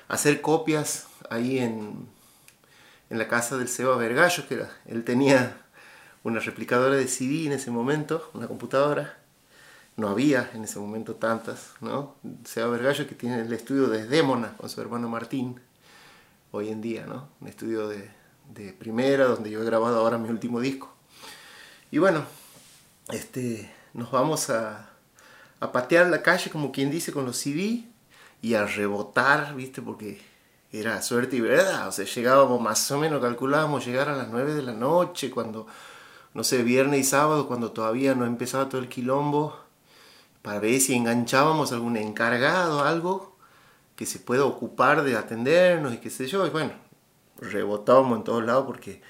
hacer 0.07 0.41
copias 0.41 1.07
ahí 1.29 1.59
en, 1.59 2.07
en 3.09 3.17
la 3.17 3.27
casa 3.27 3.57
del 3.57 3.67
Seba 3.67 3.97
Vergallo, 3.97 4.47
que 4.47 4.65
él 4.85 5.03
tenía 5.03 5.57
una 6.23 6.39
replicadora 6.39 6.95
de 6.95 7.07
CD 7.07 7.47
en 7.47 7.53
ese 7.53 7.71
momento, 7.71 8.29
una 8.33 8.47
computadora. 8.47 9.18
No 9.99 10.07
había 10.07 10.49
en 10.53 10.63
ese 10.63 10.79
momento 10.79 11.15
tantas, 11.15 11.73
¿no? 11.81 12.15
Seba 12.45 12.69
Vergallo 12.69 13.05
que 13.05 13.15
tiene 13.15 13.41
el 13.41 13.51
estudio 13.51 13.89
de 13.89 14.07
Démona 14.07 14.55
con 14.55 14.69
su 14.69 14.79
hermano 14.79 15.09
Martín, 15.09 15.59
hoy 16.51 16.69
en 16.69 16.79
día, 16.79 17.05
¿no? 17.05 17.27
Un 17.41 17.49
estudio 17.49 17.89
de, 17.89 18.09
de 18.53 18.71
primera, 18.71 19.25
donde 19.25 19.51
yo 19.51 19.61
he 19.61 19.65
grabado 19.65 19.99
ahora 19.99 20.17
mi 20.17 20.29
último 20.29 20.61
disco. 20.61 20.93
Y 21.91 21.97
bueno, 21.97 22.23
este, 23.09 23.69
nos 23.93 24.09
vamos 24.09 24.49
a, 24.49 24.89
a 25.59 25.71
patear 25.73 26.07
la 26.07 26.21
calle, 26.21 26.49
como 26.49 26.71
quien 26.71 26.89
dice, 26.89 27.11
con 27.11 27.25
los 27.25 27.35
CD 27.35 27.83
y 28.41 28.53
a 28.53 28.65
rebotar, 28.65 29.53
¿viste? 29.53 29.81
Porque 29.81 30.21
era 30.71 31.01
suerte 31.01 31.35
y 31.35 31.41
verdad. 31.41 31.89
O 31.89 31.91
sea, 31.91 32.05
llegábamos 32.05 32.61
más 32.61 32.89
o 32.91 32.99
menos, 32.99 33.21
calculábamos 33.21 33.85
llegar 33.85 34.07
a 34.07 34.15
las 34.15 34.29
9 34.29 34.53
de 34.53 34.61
la 34.61 34.71
noche, 34.71 35.29
cuando, 35.29 35.67
no 36.33 36.45
sé, 36.45 36.63
viernes 36.63 37.01
y 37.01 37.03
sábado, 37.03 37.49
cuando 37.49 37.73
todavía 37.73 38.15
no 38.15 38.25
empezaba 38.25 38.69
todo 38.69 38.79
el 38.79 38.87
quilombo, 38.87 39.67
para 40.41 40.59
ver 40.59 40.79
si 40.79 40.95
enganchábamos 40.95 41.71
algún 41.71 41.97
encargado, 41.97 42.83
algo 42.83 43.37
que 43.95 44.05
se 44.05 44.19
pueda 44.19 44.45
ocupar 44.45 45.03
de 45.03 45.17
atendernos 45.17 45.93
y 45.93 45.97
qué 45.97 46.09
sé 46.09 46.27
yo. 46.27 46.47
Y 46.47 46.49
bueno, 46.49 46.71
rebotábamos 47.41 48.17
en 48.19 48.23
todos 48.23 48.45
lados 48.45 48.65
porque 48.65 49.01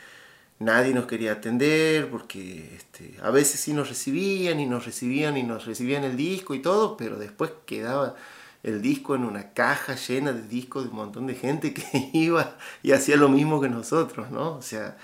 nadie 0.60 0.94
nos 0.94 1.06
quería 1.06 1.34
atender, 1.34 2.10
porque 2.10 2.76
este, 2.76 3.15
a 3.22 3.32
veces 3.32 3.60
sí 3.60 3.74
nos 3.74 3.89
recibían 3.89 4.60
y 4.60 4.65
nos 4.65 4.86
recibían 4.86 5.38
y 5.38 5.44
nos 5.44 5.65
recibían 5.65 6.04
el 6.04 6.18
disco 6.18 6.54
y 6.56 6.62
todo, 6.62 6.98
pero 6.98 7.18
después 7.18 7.52
quedaba 7.65 8.15
el 8.63 8.82
disco 8.82 9.15
en 9.15 9.24
una 9.24 9.54
caja 9.54 9.96
llena 9.96 10.34
de 10.34 10.42
discos 10.42 10.84
de 10.84 10.89
un 10.89 10.98
montón 10.98 11.28
de 11.28 11.36
gente 11.36 11.74
que 11.74 12.10
iba 12.13 12.58
y 12.84 12.92
hacía 12.92 13.15
lo 13.15 13.30
mismo 13.30 13.62
que 13.62 13.70
nosotros, 13.70 14.32
¿no? 14.32 14.56
O 14.56 14.62
sea, 14.62 14.98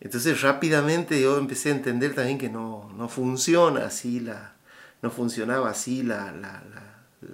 entonces 0.00 0.42
rápidamente 0.42 1.20
yo 1.20 1.38
empecé 1.38 1.70
a 1.70 1.76
entender 1.76 2.14
también 2.14 2.38
que 2.38 2.50
no, 2.50 2.90
no 2.96 3.08
funciona 3.08 3.86
así 3.86 4.20
la, 4.20 4.57
no 5.02 5.10
funcionaba 5.10 5.70
así 5.70 6.02
la, 6.02 6.32
la, 6.32 6.62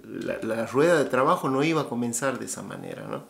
la, 0.05 0.38
la, 0.42 0.66
rueda 0.66 0.98
de 0.98 1.05
trabajo 1.07 1.48
no 1.48 1.62
iba 1.62 1.83
a 1.83 1.88
comenzar 1.88 2.38
de 2.38 2.46
esa 2.46 2.62
manera, 2.62 3.07
¿no? 3.07 3.27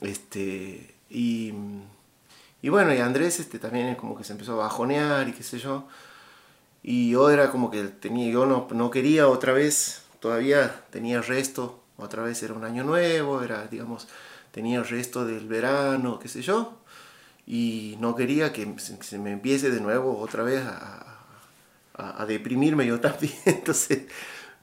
Este, 0.00 0.94
y, 1.10 1.52
y 2.62 2.68
bueno, 2.68 2.94
y 2.94 2.98
Andrés 2.98 3.40
este, 3.40 3.58
también 3.58 3.94
como 3.96 4.16
que 4.16 4.24
se 4.24 4.32
empezó 4.32 4.54
a 4.54 4.64
bajonear 4.64 5.28
y 5.28 5.32
qué 5.32 5.42
sé 5.42 5.58
yo. 5.58 5.86
Y 6.82 7.10
yo 7.10 7.30
era 7.30 7.50
como 7.50 7.70
que 7.70 7.84
tenía, 7.84 8.30
yo 8.32 8.46
no, 8.46 8.66
no 8.72 8.90
quería 8.90 9.28
otra 9.28 9.52
vez, 9.52 10.02
todavía 10.20 10.84
tenía 10.90 11.22
resto, 11.22 11.80
otra 11.96 12.22
vez 12.22 12.42
era 12.42 12.54
un 12.54 12.64
año 12.64 12.82
nuevo, 12.84 13.42
era, 13.42 13.66
digamos, 13.66 14.08
tenía 14.50 14.82
resto 14.82 15.24
del 15.24 15.46
verano, 15.46 16.18
qué 16.18 16.28
sé 16.28 16.42
yo. 16.42 16.78
Y 17.46 17.96
no 18.00 18.14
quería 18.14 18.52
que 18.52 18.74
se 18.78 19.18
me 19.18 19.32
empiece 19.32 19.70
de 19.70 19.80
nuevo 19.80 20.18
otra 20.18 20.42
vez 20.42 20.64
a, 20.64 21.11
a, 21.94 22.22
a 22.22 22.26
deprimirme 22.26 22.86
yo 22.86 23.00
también. 23.00 23.34
Entonces 23.44 24.06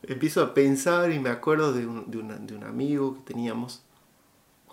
empiezo 0.03 0.41
a 0.41 0.53
pensar 0.53 1.11
y 1.11 1.19
me 1.19 1.29
acuerdo 1.29 1.73
de 1.73 1.85
un, 1.85 2.09
de, 2.09 2.17
una, 2.17 2.37
de 2.37 2.55
un 2.55 2.63
amigo 2.63 3.15
que 3.15 3.33
teníamos 3.33 3.83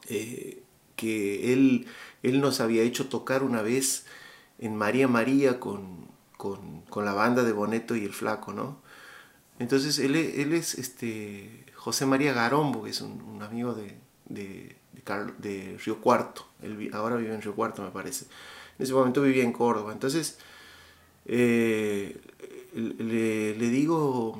eh, 0.08 0.62
que 0.94 1.52
él, 1.52 1.86
él 2.22 2.40
nos 2.40 2.60
había 2.60 2.82
hecho 2.82 3.08
tocar 3.08 3.42
una 3.42 3.62
vez 3.62 4.06
en 4.58 4.76
María 4.76 5.08
María 5.08 5.60
con, 5.60 6.06
con, 6.36 6.82
con, 6.82 7.04
la 7.04 7.12
banda 7.12 7.42
de 7.42 7.52
Boneto 7.52 7.96
y 7.96 8.04
el 8.04 8.14
Flaco, 8.14 8.52
¿no? 8.52 8.80
Entonces 9.58 9.98
él, 9.98 10.16
él 10.16 10.52
es 10.52 10.74
este, 10.74 11.66
José 11.74 12.06
María 12.06 12.32
Garombo, 12.32 12.84
que 12.84 12.90
es 12.90 13.00
un, 13.00 13.20
un 13.22 13.42
amigo 13.42 13.74
de, 13.74 13.98
de, 14.26 14.76
de, 14.92 15.32
de, 15.38 15.78
Río 15.84 16.00
Cuarto, 16.00 16.46
él 16.62 16.90
ahora 16.94 17.16
vive 17.16 17.34
en 17.34 17.42
Río 17.42 17.54
Cuarto 17.54 17.82
me 17.82 17.90
parece, 17.90 18.26
en 18.78 18.84
ese 18.84 18.92
momento 18.92 19.22
vivía 19.22 19.44
en 19.44 19.52
Córdoba, 19.52 19.92
entonces 19.92 20.38
eh, 21.26 22.20
le, 22.76 23.56
le 23.56 23.68
digo 23.70 24.38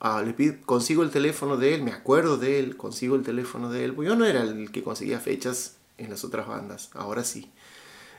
Ah, 0.00 0.22
le 0.24 0.32
pido, 0.32 0.54
consigo 0.64 1.02
el 1.02 1.10
teléfono 1.10 1.56
de 1.56 1.74
él, 1.74 1.82
me 1.82 1.90
acuerdo 1.92 2.36
de 2.36 2.60
él, 2.60 2.76
consigo 2.76 3.16
el 3.16 3.22
teléfono 3.24 3.68
de 3.68 3.84
él, 3.84 3.94
pues 3.94 4.08
yo 4.08 4.14
no 4.14 4.24
era 4.24 4.42
el 4.42 4.70
que 4.70 4.84
conseguía 4.84 5.18
fechas 5.18 5.76
en 5.96 6.10
las 6.10 6.22
otras 6.22 6.46
bandas, 6.46 6.90
ahora 6.94 7.24
sí. 7.24 7.50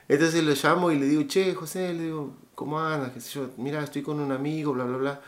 Entonces 0.10 0.44
le 0.44 0.56
llamo 0.56 0.92
y 0.92 1.00
le 1.00 1.06
digo, 1.06 1.24
che, 1.24 1.54
José, 1.56 1.94
le 1.94 2.04
digo, 2.06 2.36
¿cómo 2.56 2.80
andas? 2.82 3.14
¿Qué 3.14 3.22
sé 3.22 3.32
yo? 3.32 3.52
Mira, 3.58 3.82
estoy 3.82 4.02
con 4.02 4.20
un 4.20 4.32
amigo, 4.32 4.74
bla, 4.74 4.84
bla, 4.84 4.98
bla. 4.98 5.22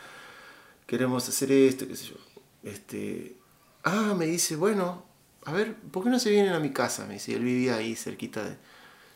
Queremos 0.86 1.28
hacer 1.30 1.52
esto, 1.52 1.88
qué 1.88 1.96
sé 1.96 2.08
yo. 2.08 2.16
Este, 2.64 3.38
ah, 3.84 4.14
me 4.18 4.26
dice, 4.26 4.58
bueno, 4.58 5.06
a 5.46 5.54
ver, 5.54 5.76
¿por 5.76 6.04
qué 6.04 6.10
no 6.10 6.20
se 6.20 6.32
vienen 6.32 6.54
a 6.54 6.60
mi 6.60 6.72
casa? 6.72 7.06
Me 7.06 7.14
dice, 7.14 7.34
él 7.34 7.44
vivía 7.44 7.76
ahí 7.76 7.96
cerquita 7.96 8.44
de, 8.44 8.58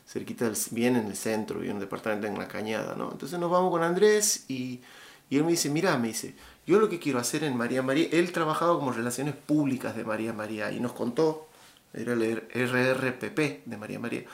cerquita 0.08 0.46
del, 0.46 0.56
bien 0.72 0.96
en 0.96 1.08
el 1.08 1.18
centro, 1.18 1.60
bien 1.60 1.72
en 1.72 1.78
un 1.78 1.82
departamento 1.82 2.28
en 2.28 2.38
la 2.38 2.48
cañada, 2.48 2.96
¿no? 2.96 3.12
Entonces 3.12 3.40
nos 3.40 3.52
vamos 3.52 3.72
con 3.72 3.84
Andrés 3.84 4.46
y, 4.48 4.82
y 5.30 5.38
él 5.38 5.44
me 5.44 5.52
dice, 5.52 5.70
mira, 5.70 5.98
me 5.98 6.10
dice, 6.10 6.36
yo 6.68 6.80
lo 6.80 6.90
que 6.90 7.00
quiero 7.00 7.20
hacer 7.20 7.44
en 7.44 7.58
María 7.58 7.82
María, 7.82 8.08
él 8.12 8.32
trabajaba 8.32 8.78
como 8.78 8.92
relaciones 8.92 9.36
públicas 9.36 9.96
de 9.96 10.04
María 10.04 10.34
María 10.34 10.72
y 10.72 10.80
nos 10.80 10.94
contó, 10.94 11.48
era 11.94 12.14
el 12.14 12.42
RRPP 12.54 13.66
de 13.66 13.78
María 13.78 14.00
María. 14.00 14.26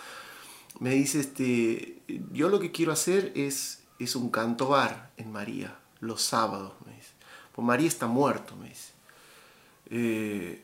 Me 0.79 0.91
dice, 0.91 1.19
este, 1.19 2.01
yo 2.31 2.49
lo 2.49 2.59
que 2.59 2.71
quiero 2.71 2.91
hacer 2.91 3.31
es, 3.35 3.83
es 3.99 4.15
un 4.15 4.29
canto 4.31 4.69
bar 4.69 5.11
en 5.17 5.31
María, 5.31 5.77
los 5.99 6.21
sábados, 6.21 6.73
me 6.85 6.95
dice. 6.95 7.11
Pues 7.51 7.65
María 7.65 7.87
está 7.87 8.07
muerto, 8.07 8.55
me 8.55 8.69
dice. 8.69 8.91
Eh, 9.89 10.63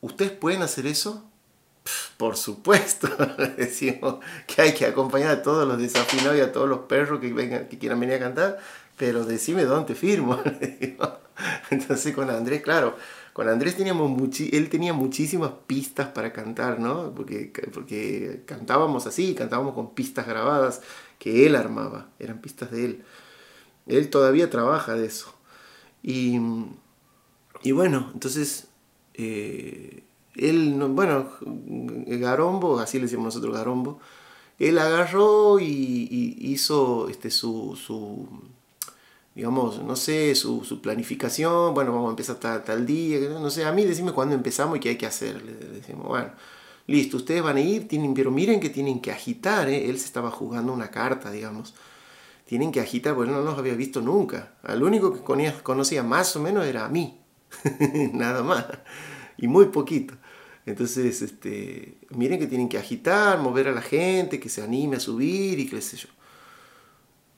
¿Ustedes 0.00 0.32
pueden 0.32 0.62
hacer 0.62 0.86
eso? 0.86 1.24
Por 2.16 2.36
supuesto, 2.36 3.08
decimos 3.56 4.16
que 4.46 4.62
hay 4.62 4.74
que 4.74 4.84
acompañar 4.84 5.30
a 5.30 5.42
todos 5.42 5.66
los 5.66 5.78
desafinados 5.78 6.36
y 6.36 6.40
a 6.40 6.52
todos 6.52 6.68
los 6.68 6.80
perros 6.80 7.20
que, 7.20 7.32
vengan, 7.32 7.68
que 7.68 7.78
quieran 7.78 8.00
venir 8.00 8.16
a 8.16 8.18
cantar 8.18 8.58
pero 8.98 9.24
decime 9.24 9.64
dónde 9.64 9.94
firmo. 9.94 10.38
Entonces 11.70 12.14
con 12.14 12.28
Andrés, 12.30 12.62
claro, 12.62 12.96
con 13.32 13.48
Andrés 13.48 13.76
teníamos 13.76 14.10
muchi 14.10 14.50
él 14.52 14.68
tenía 14.68 14.92
muchísimas 14.92 15.52
pistas 15.66 16.08
para 16.08 16.32
cantar, 16.32 16.80
¿no? 16.80 17.14
Porque, 17.14 17.52
porque 17.72 18.42
cantábamos 18.44 19.06
así, 19.06 19.34
cantábamos 19.34 19.74
con 19.74 19.94
pistas 19.94 20.26
grabadas 20.26 20.82
que 21.18 21.46
él 21.46 21.54
armaba, 21.54 22.08
eran 22.18 22.40
pistas 22.40 22.70
de 22.72 22.84
él. 22.84 23.04
Él 23.86 24.10
todavía 24.10 24.50
trabaja 24.50 24.94
de 24.94 25.06
eso. 25.06 25.32
Y, 26.02 26.40
y 27.62 27.72
bueno, 27.72 28.10
entonces, 28.12 28.68
eh, 29.14 30.02
él, 30.34 30.74
bueno, 30.90 31.30
Garombo, 31.40 32.78
así 32.80 32.98
le 32.98 33.04
decimos 33.04 33.26
nosotros 33.26 33.56
Garombo, 33.56 34.00
él 34.58 34.78
agarró 34.78 35.60
y, 35.60 36.36
hizo 36.40 37.08
este, 37.08 37.30
su, 37.30 37.76
su 37.76 38.28
digamos, 39.38 39.80
no 39.84 39.94
sé, 39.94 40.34
su, 40.34 40.64
su, 40.64 40.82
planificación, 40.82 41.72
bueno, 41.72 41.92
vamos 41.92 42.08
a 42.08 42.10
empezar 42.10 42.40
tal, 42.40 42.64
tal 42.64 42.84
día, 42.84 43.20
no 43.20 43.50
sé, 43.50 43.64
a 43.64 43.70
mí 43.70 43.84
decime 43.84 44.10
cuándo 44.10 44.34
empezamos 44.34 44.76
y 44.76 44.80
qué 44.80 44.88
hay 44.88 44.96
que 44.96 45.06
hacer. 45.06 45.40
Le 45.44 45.52
decimos, 45.52 46.08
bueno, 46.08 46.32
listo, 46.88 47.18
ustedes 47.18 47.40
van 47.40 47.56
a 47.56 47.60
ir, 47.60 47.86
tienen, 47.86 48.14
pero 48.14 48.32
miren 48.32 48.58
que 48.58 48.68
tienen 48.68 49.00
que 49.00 49.12
agitar, 49.12 49.68
¿eh? 49.68 49.88
él 49.88 49.96
se 50.00 50.06
estaba 50.06 50.32
jugando 50.32 50.72
una 50.72 50.90
carta, 50.90 51.30
digamos. 51.30 51.72
Tienen 52.46 52.72
que 52.72 52.80
agitar, 52.80 53.14
porque 53.14 53.30
no 53.30 53.40
los 53.42 53.56
había 53.56 53.74
visto 53.74 54.00
nunca. 54.00 54.54
Al 54.64 54.82
único 54.82 55.12
que 55.12 55.20
conocía 55.20 56.02
más 56.02 56.34
o 56.34 56.40
menos 56.40 56.66
era 56.66 56.86
a 56.86 56.88
mí, 56.88 57.20
nada 58.12 58.42
más, 58.42 58.66
y 59.36 59.46
muy 59.46 59.66
poquito. 59.66 60.14
Entonces, 60.66 61.22
este, 61.22 61.98
miren 62.10 62.40
que 62.40 62.48
tienen 62.48 62.68
que 62.68 62.78
agitar, 62.78 63.38
mover 63.38 63.68
a 63.68 63.72
la 63.72 63.82
gente, 63.82 64.40
que 64.40 64.48
se 64.48 64.62
anime 64.64 64.96
a 64.96 65.00
subir 65.00 65.60
y 65.60 65.68
qué 65.68 65.80
sé 65.80 65.96
yo. 65.96 66.08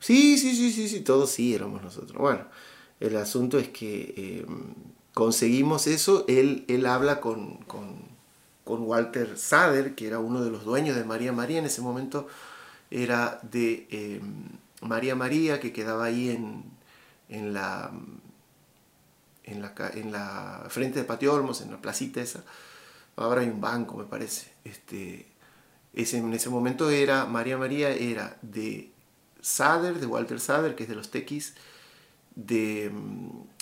Sí, 0.00 0.38
sí, 0.38 0.56
sí, 0.56 0.72
sí, 0.72 0.88
sí, 0.88 1.00
todos 1.00 1.30
sí 1.30 1.54
éramos 1.54 1.82
nosotros. 1.82 2.18
Bueno, 2.18 2.46
el 3.00 3.16
asunto 3.16 3.58
es 3.58 3.68
que 3.68 4.42
em, 4.46 4.74
conseguimos 5.14 5.86
eso. 5.86 6.24
Él, 6.28 6.64
él 6.68 6.86
habla 6.86 7.20
con, 7.20 7.58
con, 7.64 8.10
Walter 8.64 9.36
Sader, 9.36 9.96
que 9.96 10.06
era 10.06 10.20
uno 10.20 10.44
de 10.44 10.50
los 10.50 10.64
dueños 10.64 10.94
de 10.96 11.04
María 11.04 11.32
María. 11.32 11.58
En 11.58 11.66
ese 11.66 11.82
momento 11.82 12.28
era 12.90 13.40
de 13.42 13.88
em, 13.90 14.48
María 14.80 15.16
María, 15.16 15.60
que 15.60 15.72
quedaba 15.72 16.04
ahí 16.04 16.30
en, 16.30 16.64
en 17.28 17.52
la 17.52 17.90
en 19.44 19.62
la, 19.62 19.74
en 19.94 20.12
la 20.12 20.66
frente 20.68 21.00
de 21.00 21.04
Patio 21.04 21.34
Olmos, 21.34 21.60
en 21.60 21.70
la 21.70 21.80
placita 21.80 22.20
esa. 22.20 22.44
Ahora 23.16 23.42
hay 23.42 23.48
un 23.48 23.60
banco, 23.60 23.96
me 23.96 24.04
parece. 24.04 24.52
Este, 24.64 25.26
ese, 25.94 26.18
en 26.18 26.32
ese 26.32 26.48
momento 26.48 26.90
era, 26.90 27.26
María 27.26 27.58
María 27.58 27.90
era 27.90 28.38
de 28.42 28.92
Sader, 29.40 29.98
de 30.00 30.06
Walter 30.06 30.40
Sader, 30.40 30.74
que 30.74 30.84
es 30.84 30.88
de 30.88 30.94
los 30.94 31.10
Tequis, 31.10 31.54
de, 32.34 32.90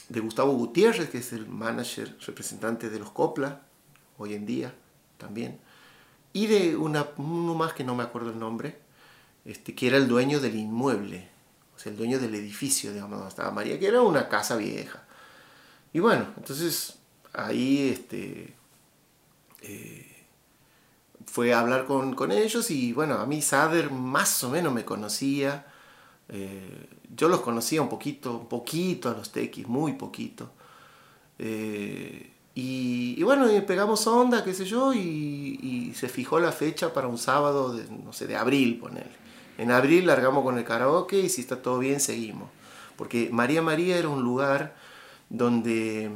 de 0.09 0.21
Gustavo 0.21 0.53
Gutiérrez, 0.53 1.11
que 1.11 1.19
es 1.19 1.33
el 1.33 1.47
manager 1.47 2.17
representante 2.27 2.91
de 2.91 2.99
los 2.99 3.11
Copla, 3.11 3.63
hoy 4.19 4.35
en 4.35 4.47
día 4.47 4.75
también, 5.17 5.59
y 6.33 6.47
de 6.47 6.77
una, 6.77 7.09
uno 7.17 7.55
más 7.55 7.73
que 7.73 7.85
no 7.85 7.95
me 7.95 8.03
acuerdo 8.03 8.31
el 8.31 8.39
nombre, 8.39 8.79
este, 9.45 9.75
que 9.75 9.87
era 9.89 9.97
el 9.97 10.09
dueño 10.09 10.41
del 10.41 10.57
inmueble, 10.57 11.29
o 11.75 11.79
sea, 11.79 11.93
el 11.93 11.99
dueño 11.99 12.19
del 12.19 12.35
edificio, 12.35 12.93
digamos, 12.93 13.19
donde 13.19 13.31
estaba 13.31 13.51
María, 13.51 13.79
que 13.79 13.87
era 13.87 14.03
una 14.03 14.29
casa 14.29 14.57
vieja. 14.57 15.05
Y 15.93 16.01
bueno, 16.01 16.27
entonces 16.37 16.99
ahí 17.33 17.89
este, 17.89 18.55
eh, 19.63 20.18
fue 21.31 21.53
a 21.53 21.61
hablar 21.61 21.85
con, 21.87 22.15
con, 22.15 22.33
ellos 22.33 22.71
y 22.71 22.93
bueno, 22.93 23.15
a 23.15 23.27
mí 23.27 23.43
Sader 23.43 23.91
más 23.91 24.43
o 24.45 24.51
menos 24.51 24.73
me 24.73 24.85
conocía. 24.85 25.67
Eh, 26.29 26.89
yo 27.15 27.29
los 27.29 27.41
conocía 27.41 27.83
un 27.83 27.89
poquito, 27.89 28.39
un 28.39 28.49
poquito 28.49 29.11
a 29.11 29.13
los 29.13 29.31
tequis, 29.31 29.67
muy 29.67 29.93
poquito. 29.93 30.51
Eh, 31.39 32.33
y, 32.55 33.23
bueno, 33.23 33.47
pegamos 33.67 34.07
onda, 34.09 34.43
qué 34.43 34.53
sé 34.53 34.65
yo, 34.65 34.93
y, 34.93 35.93
se 35.95 36.09
fijó 36.09 36.41
la 36.41 36.51
fecha 36.51 36.93
para 36.93 37.07
un 37.07 37.19
sábado, 37.19 37.73
de, 37.73 37.85
no 37.89 38.13
sé, 38.13 38.27
de 38.27 38.37
abril, 38.37 38.79
ponerle. 38.79 39.13
En 39.59 39.71
abril 39.71 40.07
largamos 40.07 40.43
con 40.45 40.59
el 40.59 40.65
karaoke 40.65 41.21
y 41.21 41.29
si 41.29 41.41
está 41.41 41.63
todo 41.63 41.79
bien, 41.79 42.01
seguimos. 42.01 42.51
Porque 42.97 43.29
María 43.33 43.63
María 43.63 43.97
era 43.97 44.09
un 44.09 44.23
lugar 44.23 44.75
donde, 45.29 46.11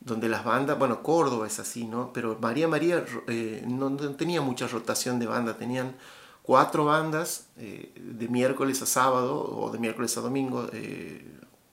donde 0.00 0.28
las 0.28 0.44
bandas, 0.44 0.78
bueno, 0.78 1.02
Córdoba 1.02 1.46
es 1.46 1.58
así, 1.58 1.84
¿no? 1.84 2.12
Pero 2.12 2.38
María 2.40 2.68
María 2.68 3.04
eh, 3.26 3.64
no, 3.66 3.94
tenía 3.96 4.40
mucha 4.40 4.66
rotación 4.68 5.18
de 5.18 5.26
banda, 5.26 5.56
tenían 5.56 5.96
cuatro 6.42 6.84
bandas 6.84 7.46
eh, 7.56 7.92
de 7.96 8.28
miércoles 8.28 8.80
a 8.82 8.86
sábado 8.86 9.38
o 9.38 9.70
de 9.70 9.78
miércoles 9.78 10.16
a 10.16 10.20
domingo, 10.20 10.68
eh, 10.72 11.24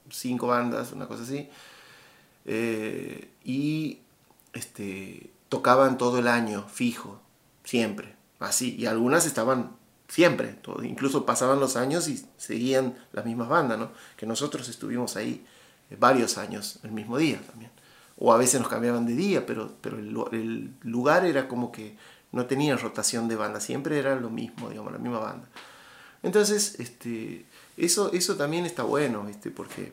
cinco 0.09 0.47
bandas, 0.47 0.91
una 0.91 1.07
cosa 1.07 1.23
así, 1.23 1.49
y 3.43 3.99
este, 4.53 5.31
tocaban 5.49 5.97
todo 5.97 6.19
el 6.19 6.27
año, 6.27 6.65
fijo, 6.67 7.19
siempre, 7.63 8.15
así, 8.39 8.75
y 8.75 8.85
algunas 8.85 9.25
estaban 9.25 9.71
siempre, 10.07 10.59
incluso 10.83 11.25
pasaban 11.25 11.59
los 11.59 11.75
años 11.75 12.07
y 12.07 12.23
seguían 12.37 12.95
las 13.11 13.25
mismas 13.25 13.49
bandas, 13.49 13.79
¿no? 13.79 13.91
que 14.17 14.25
nosotros 14.25 14.69
estuvimos 14.69 15.15
ahí 15.15 15.45
varios 15.99 16.37
años 16.37 16.79
el 16.83 16.91
mismo 16.91 17.17
día 17.17 17.41
también, 17.41 17.71
o 18.17 18.33
a 18.33 18.37
veces 18.37 18.59
nos 18.59 18.69
cambiaban 18.69 19.05
de 19.05 19.15
día, 19.15 19.45
pero, 19.45 19.73
pero 19.81 19.97
el, 19.97 20.73
lugar 20.81 21.25
era 21.25 21.47
como 21.47 21.71
que 21.71 21.97
no 22.31 22.45
tenía 22.45 22.77
rotación 22.77 23.27
de 23.27 23.35
banda, 23.35 23.59
siempre 23.59 23.99
era 23.99 24.15
lo 24.15 24.29
mismo, 24.29 24.69
digamos, 24.69 24.91
la 24.91 24.99
misma 24.99 25.19
banda. 25.19 25.47
Entonces, 26.23 26.75
este, 26.79 27.45
eso, 27.77 28.11
eso 28.13 28.35
también 28.35 28.65
está 28.65 28.83
bueno, 28.83 29.27
este, 29.29 29.51
porque 29.51 29.91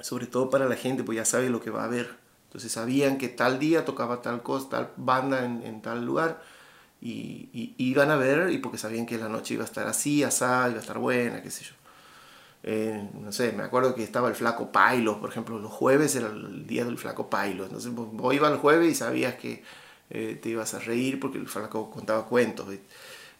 sobre 0.00 0.26
todo 0.26 0.50
para 0.50 0.68
la 0.68 0.76
gente, 0.76 1.02
pues 1.02 1.16
ya 1.16 1.24
sabe 1.24 1.50
lo 1.50 1.60
que 1.60 1.70
va 1.70 1.84
a 1.84 1.88
ver. 1.88 2.16
Entonces 2.46 2.72
sabían 2.72 3.18
que 3.18 3.28
tal 3.28 3.58
día 3.58 3.84
tocaba 3.84 4.22
tal 4.22 4.42
cosa, 4.42 4.68
tal 4.68 4.92
banda 4.96 5.44
en, 5.44 5.82
tal 5.82 6.04
lugar, 6.04 6.42
y, 7.00 7.74
iban 7.78 8.10
a 8.10 8.16
ver, 8.16 8.50
y 8.50 8.58
porque 8.58 8.78
sabían 8.78 9.06
que 9.06 9.18
la 9.18 9.28
noche 9.28 9.54
iba 9.54 9.64
a 9.64 9.66
estar 9.66 9.86
así, 9.88 10.22
asá, 10.22 10.68
iba 10.68 10.78
a 10.78 10.80
estar 10.80 10.98
buena, 10.98 11.42
qué 11.42 11.50
sé 11.50 11.64
yo. 11.64 11.72
Eh, 12.66 13.10
no 13.20 13.30
sé, 13.30 13.52
me 13.52 13.62
acuerdo 13.62 13.94
que 13.94 14.02
estaba 14.02 14.28
el 14.28 14.34
flaco 14.34 14.72
Pailo, 14.72 15.20
por 15.20 15.28
ejemplo, 15.28 15.58
los 15.58 15.70
jueves 15.70 16.16
era 16.16 16.28
el 16.28 16.66
día 16.66 16.84
del 16.86 16.96
flaco 16.96 17.28
Pailo. 17.28 17.64
Entonces 17.64 17.92
vos 17.94 18.34
ibas 18.34 18.52
el 18.52 18.58
jueves 18.58 18.90
y 18.90 18.94
sabías 18.94 19.34
que 19.34 19.62
eh, 20.10 20.38
te 20.40 20.50
ibas 20.50 20.72
a 20.74 20.78
reír 20.78 21.18
porque 21.20 21.38
el 21.38 21.48
flaco 21.48 21.90
contaba 21.90 22.26
cuentos. 22.26 22.66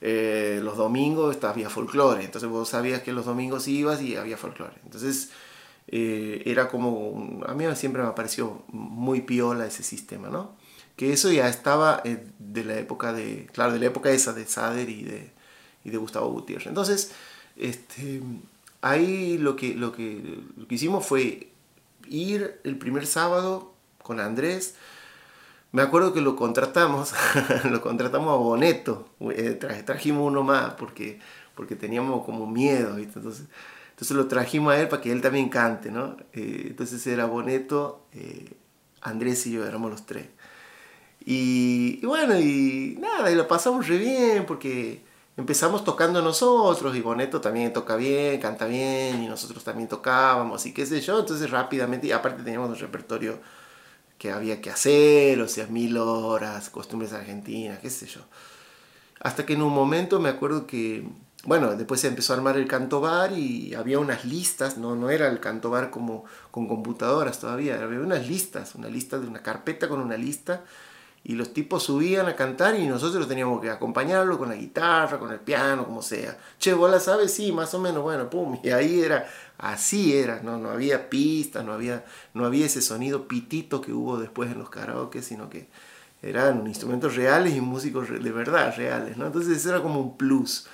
Eh, 0.00 0.60
los 0.62 0.76
domingos 0.76 1.42
había 1.44 1.70
folclore, 1.70 2.24
entonces 2.24 2.50
vos 2.50 2.68
sabías 2.68 3.02
que 3.02 3.12
los 3.12 3.24
domingos 3.26 3.68
ibas 3.68 4.02
y 4.02 4.16
había 4.16 4.36
folclore. 4.36 4.74
Entonces 4.84 5.30
eh, 5.88 6.42
era 6.46 6.68
como, 6.68 7.42
a 7.46 7.54
mí 7.54 7.64
siempre 7.76 8.02
me 8.02 8.10
pareció 8.12 8.64
muy 8.68 9.22
piola 9.22 9.66
ese 9.66 9.82
sistema, 9.82 10.28
¿no? 10.28 10.56
Que 10.96 11.12
eso 11.12 11.30
ya 11.32 11.48
estaba 11.48 12.02
de 12.04 12.64
la 12.64 12.78
época 12.78 13.12
de, 13.12 13.46
claro, 13.52 13.72
de 13.72 13.78
la 13.80 13.86
época 13.86 14.10
esa 14.10 14.32
de 14.32 14.46
Sader 14.46 14.88
y 14.88 15.02
de, 15.02 15.30
y 15.84 15.90
de 15.90 15.96
Gustavo 15.96 16.30
Gutiérrez. 16.30 16.68
Entonces, 16.68 17.12
este, 17.56 18.20
ahí 18.84 19.38
lo 19.38 19.56
que, 19.56 19.74
lo, 19.74 19.92
que, 19.92 20.42
lo 20.56 20.68
que 20.68 20.74
hicimos 20.74 21.06
fue 21.06 21.48
ir 22.06 22.60
el 22.64 22.76
primer 22.76 23.06
sábado 23.06 23.72
con 24.02 24.20
Andrés, 24.20 24.74
me 25.72 25.80
acuerdo 25.80 26.12
que 26.12 26.20
lo 26.20 26.36
contratamos, 26.36 27.14
lo 27.70 27.80
contratamos 27.80 28.34
a 28.34 28.36
Boneto, 28.36 29.08
eh, 29.30 29.58
trajimos 29.86 30.26
uno 30.26 30.42
más 30.42 30.74
porque, 30.74 31.18
porque 31.54 31.76
teníamos 31.76 32.24
como 32.26 32.46
miedo, 32.46 32.98
Entonces, 32.98 33.46
entonces 33.90 34.16
lo 34.16 34.28
trajimos 34.28 34.74
a 34.74 34.80
él 34.80 34.88
para 34.88 35.00
que 35.00 35.10
él 35.10 35.22
también 35.22 35.48
cante, 35.48 35.90
¿no? 35.90 36.18
Eh, 36.34 36.66
entonces 36.66 37.04
era 37.06 37.24
Boneto, 37.24 38.06
eh, 38.12 38.52
Andrés 39.00 39.46
y 39.46 39.52
yo 39.52 39.66
éramos 39.66 39.90
los 39.90 40.04
tres. 40.04 40.26
Y, 41.24 42.00
y, 42.02 42.06
bueno, 42.06 42.38
y 42.38 42.98
nada, 43.00 43.30
y 43.30 43.34
lo 43.34 43.48
pasamos 43.48 43.88
re 43.88 43.96
bien 43.96 44.44
porque 44.44 45.03
empezamos 45.36 45.84
tocando 45.84 46.22
nosotros 46.22 46.94
y 46.96 47.00
Boneto 47.00 47.40
también 47.40 47.72
toca 47.72 47.96
bien, 47.96 48.40
canta 48.40 48.66
bien 48.66 49.22
y 49.22 49.26
nosotros 49.26 49.64
también 49.64 49.88
tocábamos 49.88 50.64
y 50.66 50.72
qué 50.72 50.86
sé 50.86 51.00
yo, 51.00 51.18
entonces 51.18 51.50
rápidamente, 51.50 52.06
y 52.06 52.12
aparte 52.12 52.42
teníamos 52.42 52.70
un 52.70 52.78
repertorio 52.78 53.40
que 54.18 54.30
había 54.30 54.60
que 54.60 54.70
hacer, 54.70 55.40
o 55.40 55.48
sea, 55.48 55.66
mil 55.66 55.96
horas, 55.98 56.70
costumbres 56.70 57.12
argentinas, 57.12 57.80
qué 57.80 57.90
sé 57.90 58.06
yo. 58.06 58.20
Hasta 59.20 59.44
que 59.44 59.54
en 59.54 59.62
un 59.62 59.72
momento 59.72 60.20
me 60.20 60.28
acuerdo 60.28 60.66
que, 60.66 61.08
bueno, 61.44 61.74
después 61.74 62.00
se 62.00 62.08
empezó 62.08 62.32
a 62.32 62.36
armar 62.36 62.56
el 62.56 62.68
canto 62.68 63.00
bar 63.00 63.32
y 63.32 63.74
había 63.74 63.98
unas 63.98 64.24
listas, 64.24 64.78
no, 64.78 64.94
no 64.94 65.10
era 65.10 65.28
el 65.28 65.40
canto 65.40 65.70
bar 65.70 65.90
como 65.90 66.24
con 66.50 66.68
computadoras 66.68 67.40
todavía, 67.40 67.82
había 67.82 68.00
unas 68.00 68.28
listas, 68.28 68.74
una 68.76 68.88
lista 68.88 69.18
de 69.18 69.26
una 69.26 69.42
carpeta 69.42 69.88
con 69.88 70.00
una 70.00 70.16
lista 70.16 70.62
y 71.24 71.34
los 71.34 71.54
tipos 71.54 71.82
subían 71.82 72.26
a 72.26 72.36
cantar 72.36 72.78
y 72.78 72.86
nosotros 72.86 73.26
teníamos 73.26 73.62
que 73.62 73.70
acompañarlo 73.70 74.38
con 74.38 74.50
la 74.50 74.56
guitarra, 74.56 75.18
con 75.18 75.32
el 75.32 75.40
piano, 75.40 75.86
como 75.86 76.02
sea. 76.02 76.36
Che, 76.58 76.74
¿vos 76.74 76.90
la 76.90 77.00
sabes? 77.00 77.32
Sí, 77.32 77.50
más 77.50 77.72
o 77.72 77.80
menos, 77.80 78.02
bueno, 78.02 78.28
pum. 78.28 78.60
Y 78.62 78.68
ahí 78.70 79.00
era, 79.00 79.26
así 79.56 80.14
era, 80.14 80.42
¿no? 80.42 80.58
No 80.58 80.70
había 80.70 81.08
pistas, 81.08 81.64
no 81.64 81.72
había, 81.72 82.04
no 82.34 82.44
había 82.44 82.66
ese 82.66 82.82
sonido 82.82 83.26
pitito 83.26 83.80
que 83.80 83.92
hubo 83.92 84.18
después 84.18 84.52
en 84.52 84.58
los 84.58 84.68
karaoke, 84.68 85.22
sino 85.22 85.48
que 85.48 85.66
eran 86.20 86.66
instrumentos 86.66 87.16
reales 87.16 87.54
y 87.56 87.60
músicos 87.62 88.08
de 88.10 88.32
verdad 88.32 88.74
reales, 88.76 89.16
¿no? 89.16 89.26
Entonces 89.26 89.56
eso 89.56 89.70
era 89.70 89.82
como 89.82 90.00
un 90.00 90.18
plus, 90.18 90.66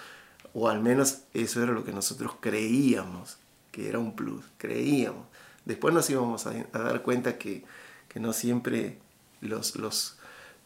o 0.52 0.68
al 0.68 0.80
menos 0.80 1.22
eso 1.32 1.62
era 1.62 1.72
lo 1.72 1.84
que 1.84 1.92
nosotros 1.92 2.32
creíamos 2.40 3.38
que 3.70 3.88
era 3.88 3.98
un 3.98 4.14
plus, 4.14 4.44
creíamos. 4.58 5.26
Después 5.64 5.94
nos 5.94 6.08
íbamos 6.10 6.46
a, 6.46 6.52
dar 6.72 7.02
cuenta 7.02 7.38
que, 7.38 7.64
que 8.08 8.20
no 8.20 8.32
siempre 8.32 8.98
los, 9.40 9.76
los 9.76 10.18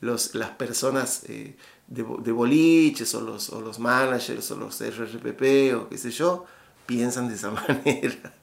las 0.05 0.51
personas 0.51 1.23
eh, 1.29 1.57
de, 1.87 2.03
boliches 2.03 3.15
o 3.15 3.21
los, 3.21 3.51
o 3.51 3.61
los 3.61 3.79
managers 3.79 4.51
o 4.51 4.57
los 4.57 4.81
RRPP 4.81 5.75
o 5.77 5.89
qué 5.89 5.99
sé 5.99 6.11
yo, 6.11 6.45
piensan 6.87 7.29
de 7.29 7.35
esa 7.35 7.51
manera. 7.51 8.35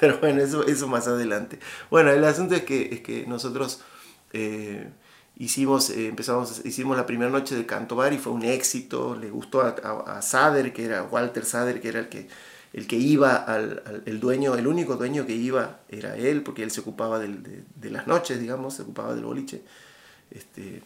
Pero 0.00 0.18
bueno, 0.18 0.42
eso, 0.42 0.66
eso 0.66 0.86
más 0.86 1.08
adelante. 1.08 1.58
Bueno, 1.90 2.10
el 2.10 2.24
asunto 2.24 2.54
es 2.54 2.62
que, 2.62 2.94
es 2.94 3.00
que 3.00 3.26
nosotros 3.26 3.80
eh, 4.32 4.90
hicimos, 5.36 5.90
eh, 5.90 6.08
empezamos, 6.08 6.62
hicimos 6.64 6.96
la 6.96 7.06
primera 7.06 7.30
noche 7.30 7.56
de 7.56 7.66
canto 7.66 7.96
bar 7.96 8.12
y 8.12 8.18
fue 8.18 8.32
un 8.32 8.44
éxito. 8.44 9.16
Le 9.16 9.30
gustó 9.30 9.62
a, 9.62 10.22
Sader, 10.22 10.72
que 10.72 10.84
era 10.84 11.02
Walter 11.02 11.44
Sader, 11.44 11.80
que 11.80 11.88
era 11.88 12.00
el 12.00 12.08
que, 12.08 12.28
el 12.72 12.86
que 12.86 12.96
iba, 12.96 13.34
al, 13.34 14.02
el 14.06 14.20
dueño, 14.20 14.54
el 14.54 14.68
único 14.68 14.96
dueño 14.96 15.26
que 15.26 15.34
iba 15.34 15.80
era 15.88 16.16
él, 16.16 16.42
porque 16.42 16.62
él 16.62 16.70
se 16.70 16.80
ocupaba 16.80 17.18
de, 17.18 17.64
de 17.74 17.90
las 17.90 18.06
noches, 18.06 18.38
digamos, 18.38 18.74
se 18.74 18.82
ocupaba 18.82 19.14
del 19.14 19.24
boliche. 19.24 19.62
Este, 20.30 20.82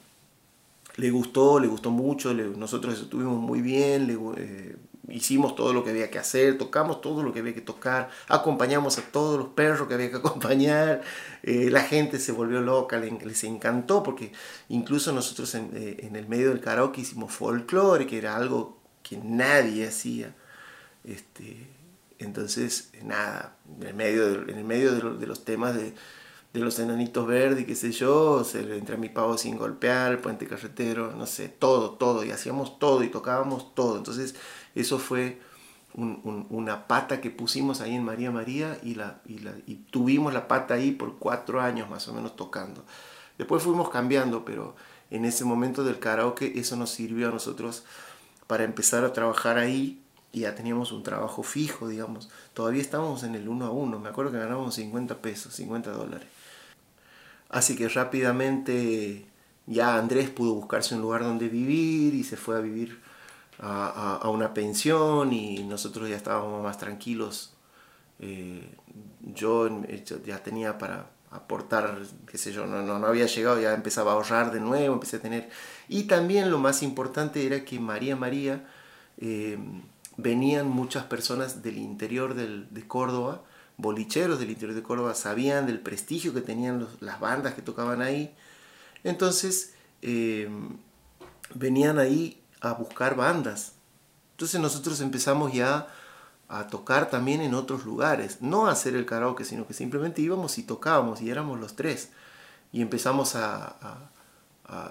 le 0.96 1.10
gustó, 1.10 1.58
le 1.58 1.66
gustó 1.66 1.90
mucho, 1.90 2.32
nosotros 2.34 3.00
estuvimos 3.00 3.38
muy 3.38 3.60
bien, 3.60 4.08
eh, 4.36 4.76
hicimos 5.08 5.56
todo 5.56 5.72
lo 5.72 5.82
que 5.82 5.90
había 5.90 6.10
que 6.10 6.18
hacer, 6.18 6.56
tocamos 6.56 7.00
todo 7.00 7.22
lo 7.22 7.32
que 7.32 7.40
había 7.40 7.54
que 7.54 7.60
tocar, 7.60 8.10
acompañamos 8.28 8.98
a 8.98 9.02
todos 9.02 9.38
los 9.38 9.48
perros 9.48 9.88
que 9.88 9.94
había 9.94 10.10
que 10.10 10.16
acompañar, 10.18 11.02
eh, 11.42 11.68
la 11.70 11.82
gente 11.82 12.18
se 12.20 12.32
volvió 12.32 12.60
loca, 12.60 12.98
les, 12.98 13.44
encantó 13.44 14.02
porque 14.02 14.32
incluso 14.68 15.12
nosotros 15.12 15.54
en, 15.56 15.70
eh, 15.74 15.96
en, 16.00 16.16
el 16.16 16.28
medio 16.28 16.50
del 16.50 16.60
karaoke 16.60 17.00
hicimos 17.00 17.32
folclore, 17.32 18.06
que 18.06 18.18
era 18.18 18.36
algo 18.36 18.78
que 19.02 19.18
nadie 19.18 19.88
hacía. 19.88 20.34
Este, 21.04 21.68
Entonces, 22.18 22.90
nada, 23.02 23.56
en 23.80 23.86
el 23.88 23.94
medio 23.94 24.48
en 24.48 24.56
el 24.56 24.64
medio 24.64 24.94
de, 24.94 25.26
los 25.26 25.44
temas 25.44 25.74
de, 25.74 25.94
los 26.60 26.78
enanitos 26.78 27.26
verdes 27.26 27.66
qué 27.66 27.74
sé 27.74 27.90
yo, 27.90 28.44
entra 28.54 28.96
mi 28.96 29.08
pavo 29.08 29.36
sin 29.36 29.56
golpear, 29.56 30.12
el 30.12 30.18
puente 30.18 30.46
carretero, 30.46 31.12
no 31.16 31.26
sé, 31.26 31.48
todo, 31.48 31.92
todo, 31.92 32.24
y 32.24 32.30
hacíamos 32.30 32.78
todo 32.78 33.02
y 33.02 33.08
tocábamos 33.08 33.74
todo. 33.74 33.96
Entonces, 33.96 34.36
eso 34.74 34.98
fue 34.98 35.40
una 35.96 36.88
pata 36.88 37.20
que 37.20 37.30
pusimos 37.30 37.80
ahí 37.80 37.94
en 37.94 38.04
María 38.04 38.30
María 38.30 38.78
y, 38.82 38.90
y, 38.90 38.94
la, 38.94 39.20
y 39.66 39.74
tuvimos 39.90 40.34
la 40.34 40.48
pata 40.48 40.74
ahí 40.74 40.90
por 40.90 41.18
cuatro 41.18 41.60
años 41.60 41.88
más 41.88 42.08
o 42.08 42.14
menos 42.14 42.36
tocando. 42.36 42.84
Después 43.38 43.62
fuimos 43.62 43.90
cambiando, 43.90 44.44
pero 44.44 44.76
en 45.10 45.24
ese 45.24 45.44
momento 45.44 45.84
del 45.84 45.98
karaoke 45.98 46.58
eso 46.58 46.76
nos 46.76 46.90
sirvió 46.90 47.28
a 47.28 47.32
nosotros 47.32 47.84
para 48.46 48.64
empezar 48.64 49.04
a 49.04 49.12
trabajar 49.12 49.58
ahí 49.58 50.02
y 50.32 50.40
ya 50.40 50.54
teníamos 50.54 50.90
un 50.90 51.04
trabajo 51.04 51.44
fijo, 51.44 51.88
digamos. 51.88 52.28
Todavía 52.54 52.82
estábamos 52.82 53.22
en 53.22 53.36
el 53.36 53.48
uno 53.48 53.66
a 53.66 53.70
uno. 53.70 54.00
Me 54.00 54.08
acuerdo 54.08 54.32
que 54.32 54.38
ganábamos 54.38 54.74
50 54.74 55.18
pesos, 55.18 55.54
50 55.54 55.92
dólares. 55.92 56.26
Así 57.54 57.76
que 57.76 57.88
rápidamente 57.88 59.26
ya 59.66 59.96
Andrés 59.96 60.28
pudo 60.28 60.54
buscarse 60.54 60.96
un 60.96 61.02
lugar 61.02 61.22
donde 61.22 61.48
vivir 61.48 62.12
y 62.12 62.24
se 62.24 62.36
fue 62.36 62.56
a 62.56 62.60
vivir 62.60 63.00
a, 63.60 64.28
una 64.28 64.52
pensión 64.52 65.32
y 65.32 65.62
nosotros 65.62 66.08
ya 66.08 66.16
estábamos 66.16 66.64
más 66.64 66.78
tranquilos. 66.78 67.54
Eh, 68.18 68.76
yo 69.20 69.70
ya 70.26 70.42
tenía 70.42 70.78
para 70.78 71.10
aportar, 71.30 71.96
qué 72.26 72.38
sé 72.38 72.52
yo, 72.52 72.66
no, 72.66 72.82
no, 72.82 73.06
había 73.06 73.26
llegado, 73.26 73.60
ya 73.60 73.72
empezaba 73.72 74.10
a 74.10 74.14
ahorrar 74.14 74.50
de 74.50 74.58
nuevo, 74.58 74.94
empecé 74.94 75.18
a 75.18 75.20
tener... 75.20 75.48
Y 75.88 76.04
también 76.04 76.50
lo 76.50 76.58
más 76.58 76.82
importante 76.82 77.46
era 77.46 77.64
que 77.64 77.78
María 77.78 78.16
María... 78.16 78.66
Eh, 79.18 79.58
venían 80.16 80.68
muchas 80.68 81.04
personas 81.04 81.62
del 81.62 81.78
interior 81.78 82.34
de 82.34 82.86
Córdoba, 82.88 83.42
bolicheros 83.76 84.38
del 84.38 84.50
interior 84.50 84.74
de 84.74 84.82
Córdoba, 84.82 85.14
sabían 85.14 85.66
del 85.66 85.80
prestigio 85.80 86.32
que 86.32 86.40
tenían 86.40 86.86
las 87.00 87.20
bandas 87.20 87.54
que 87.54 87.62
tocaban 87.62 88.02
ahí. 88.02 88.34
Entonces 89.02 89.74
eh, 90.02 90.48
venían 91.54 91.98
ahí 91.98 92.42
a 92.60 92.72
buscar 92.72 93.16
bandas. 93.16 93.72
Entonces 94.32 94.60
nosotros 94.60 95.00
empezamos 95.00 95.52
ya 95.52 95.86
a 96.48 96.66
tocar 96.66 97.10
también 97.10 97.40
en 97.40 97.54
otros 97.54 97.84
lugares, 97.84 98.40
no 98.40 98.66
a 98.66 98.72
hacer 98.72 98.94
el 98.94 99.06
karaoke, 99.06 99.44
sino 99.44 99.66
que 99.66 99.74
simplemente 99.74 100.22
íbamos 100.22 100.58
y 100.58 100.62
tocábamos 100.62 101.20
y 101.20 101.30
éramos 101.30 101.58
los 101.58 101.76
tres. 101.76 102.10
Y 102.72 102.82
empezamos 102.82 103.36
a, 103.36 104.10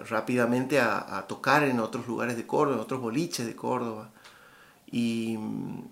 rápidamente 0.10 0.80
a, 0.80 1.26
tocar 1.28 1.64
en 1.64 1.80
otros 1.80 2.08
lugares 2.08 2.38
de 2.38 2.48
Córdoba, 2.48 2.78
en 2.78 2.82
otros 2.82 3.02
boliches 3.02 3.46
de 3.46 3.56
Córdoba. 3.56 4.10
Y, 4.92 5.38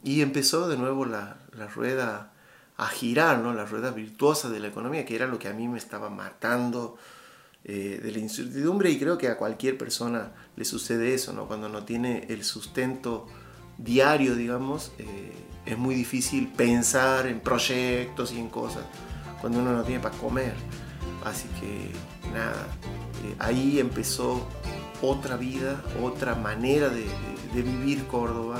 empezó 0.03 0.67
de 0.67 0.77
nuevo 0.77 1.05
la, 1.05 1.37
rueda 1.75 2.31
a 2.81 2.87
girar, 2.87 3.37
¿no? 3.37 3.53
la 3.53 3.63
rueda 3.63 3.91
virtuosa 3.91 4.49
de 4.49 4.59
la 4.59 4.67
economía, 4.67 5.05
que 5.05 5.15
era 5.15 5.27
lo 5.27 5.37
que 5.37 5.47
a 5.47 5.53
mí 5.53 5.67
me 5.67 5.77
estaba 5.77 6.09
matando 6.09 6.97
eh, 7.63 7.99
de 8.01 8.11
la 8.11 8.17
incertidumbre 8.17 8.89
y 8.89 8.97
creo 8.97 9.19
que 9.19 9.27
a 9.27 9.37
cualquier 9.37 9.77
persona 9.77 10.31
le 10.55 10.65
sucede 10.65 11.13
eso, 11.13 11.31
¿no? 11.31 11.45
cuando 11.45 11.69
no 11.69 11.83
tiene 11.83 12.25
el 12.29 12.43
sustento 12.43 13.27
diario, 13.77 14.33
digamos, 14.33 14.93
eh, 14.97 15.31
es 15.63 15.77
muy 15.77 15.93
difícil 15.93 16.47
pensar 16.47 17.27
en 17.27 17.39
proyectos 17.39 18.31
y 18.31 18.39
en 18.39 18.49
cosas 18.49 18.83
cuando 19.41 19.59
uno 19.59 19.73
no 19.73 19.83
tiene 19.83 20.01
para 20.01 20.17
comer. 20.17 20.55
Así 21.23 21.47
que 21.59 21.91
nada, 22.33 22.65
eh, 23.23 23.35
ahí 23.37 23.79
empezó 23.79 24.47
otra 25.03 25.37
vida, 25.37 25.83
otra 26.01 26.33
manera 26.33 26.89
de 26.89 27.61
vivir 27.61 28.07
Córdoba 28.07 28.59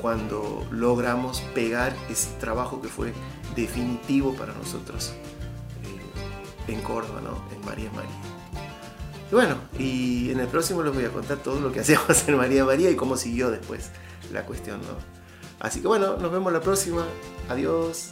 cuando 0.00 0.66
logramos 0.70 1.40
pegar 1.54 1.94
ese 2.08 2.30
trabajo 2.38 2.80
que 2.80 2.88
fue 2.88 3.12
definitivo 3.54 4.34
para 4.34 4.52
nosotros 4.54 5.12
eh, 5.84 6.72
en 6.72 6.80
Córdoba, 6.82 7.20
¿no? 7.20 7.42
en 7.54 7.64
María 7.64 7.90
María. 7.92 8.10
Y 9.30 9.34
bueno, 9.34 9.56
y 9.78 10.30
en 10.30 10.40
el 10.40 10.48
próximo 10.48 10.82
les 10.82 10.94
voy 10.94 11.04
a 11.04 11.10
contar 11.10 11.38
todo 11.38 11.60
lo 11.60 11.72
que 11.72 11.80
hacíamos 11.80 12.28
en 12.28 12.36
María 12.36 12.64
María 12.64 12.90
y 12.90 12.96
cómo 12.96 13.16
siguió 13.16 13.50
después 13.50 13.90
la 14.32 14.44
cuestión. 14.44 14.80
¿no? 14.80 14.98
Así 15.60 15.80
que 15.80 15.88
bueno, 15.88 16.16
nos 16.16 16.32
vemos 16.32 16.52
la 16.52 16.60
próxima. 16.60 17.04
Adiós. 17.48 18.10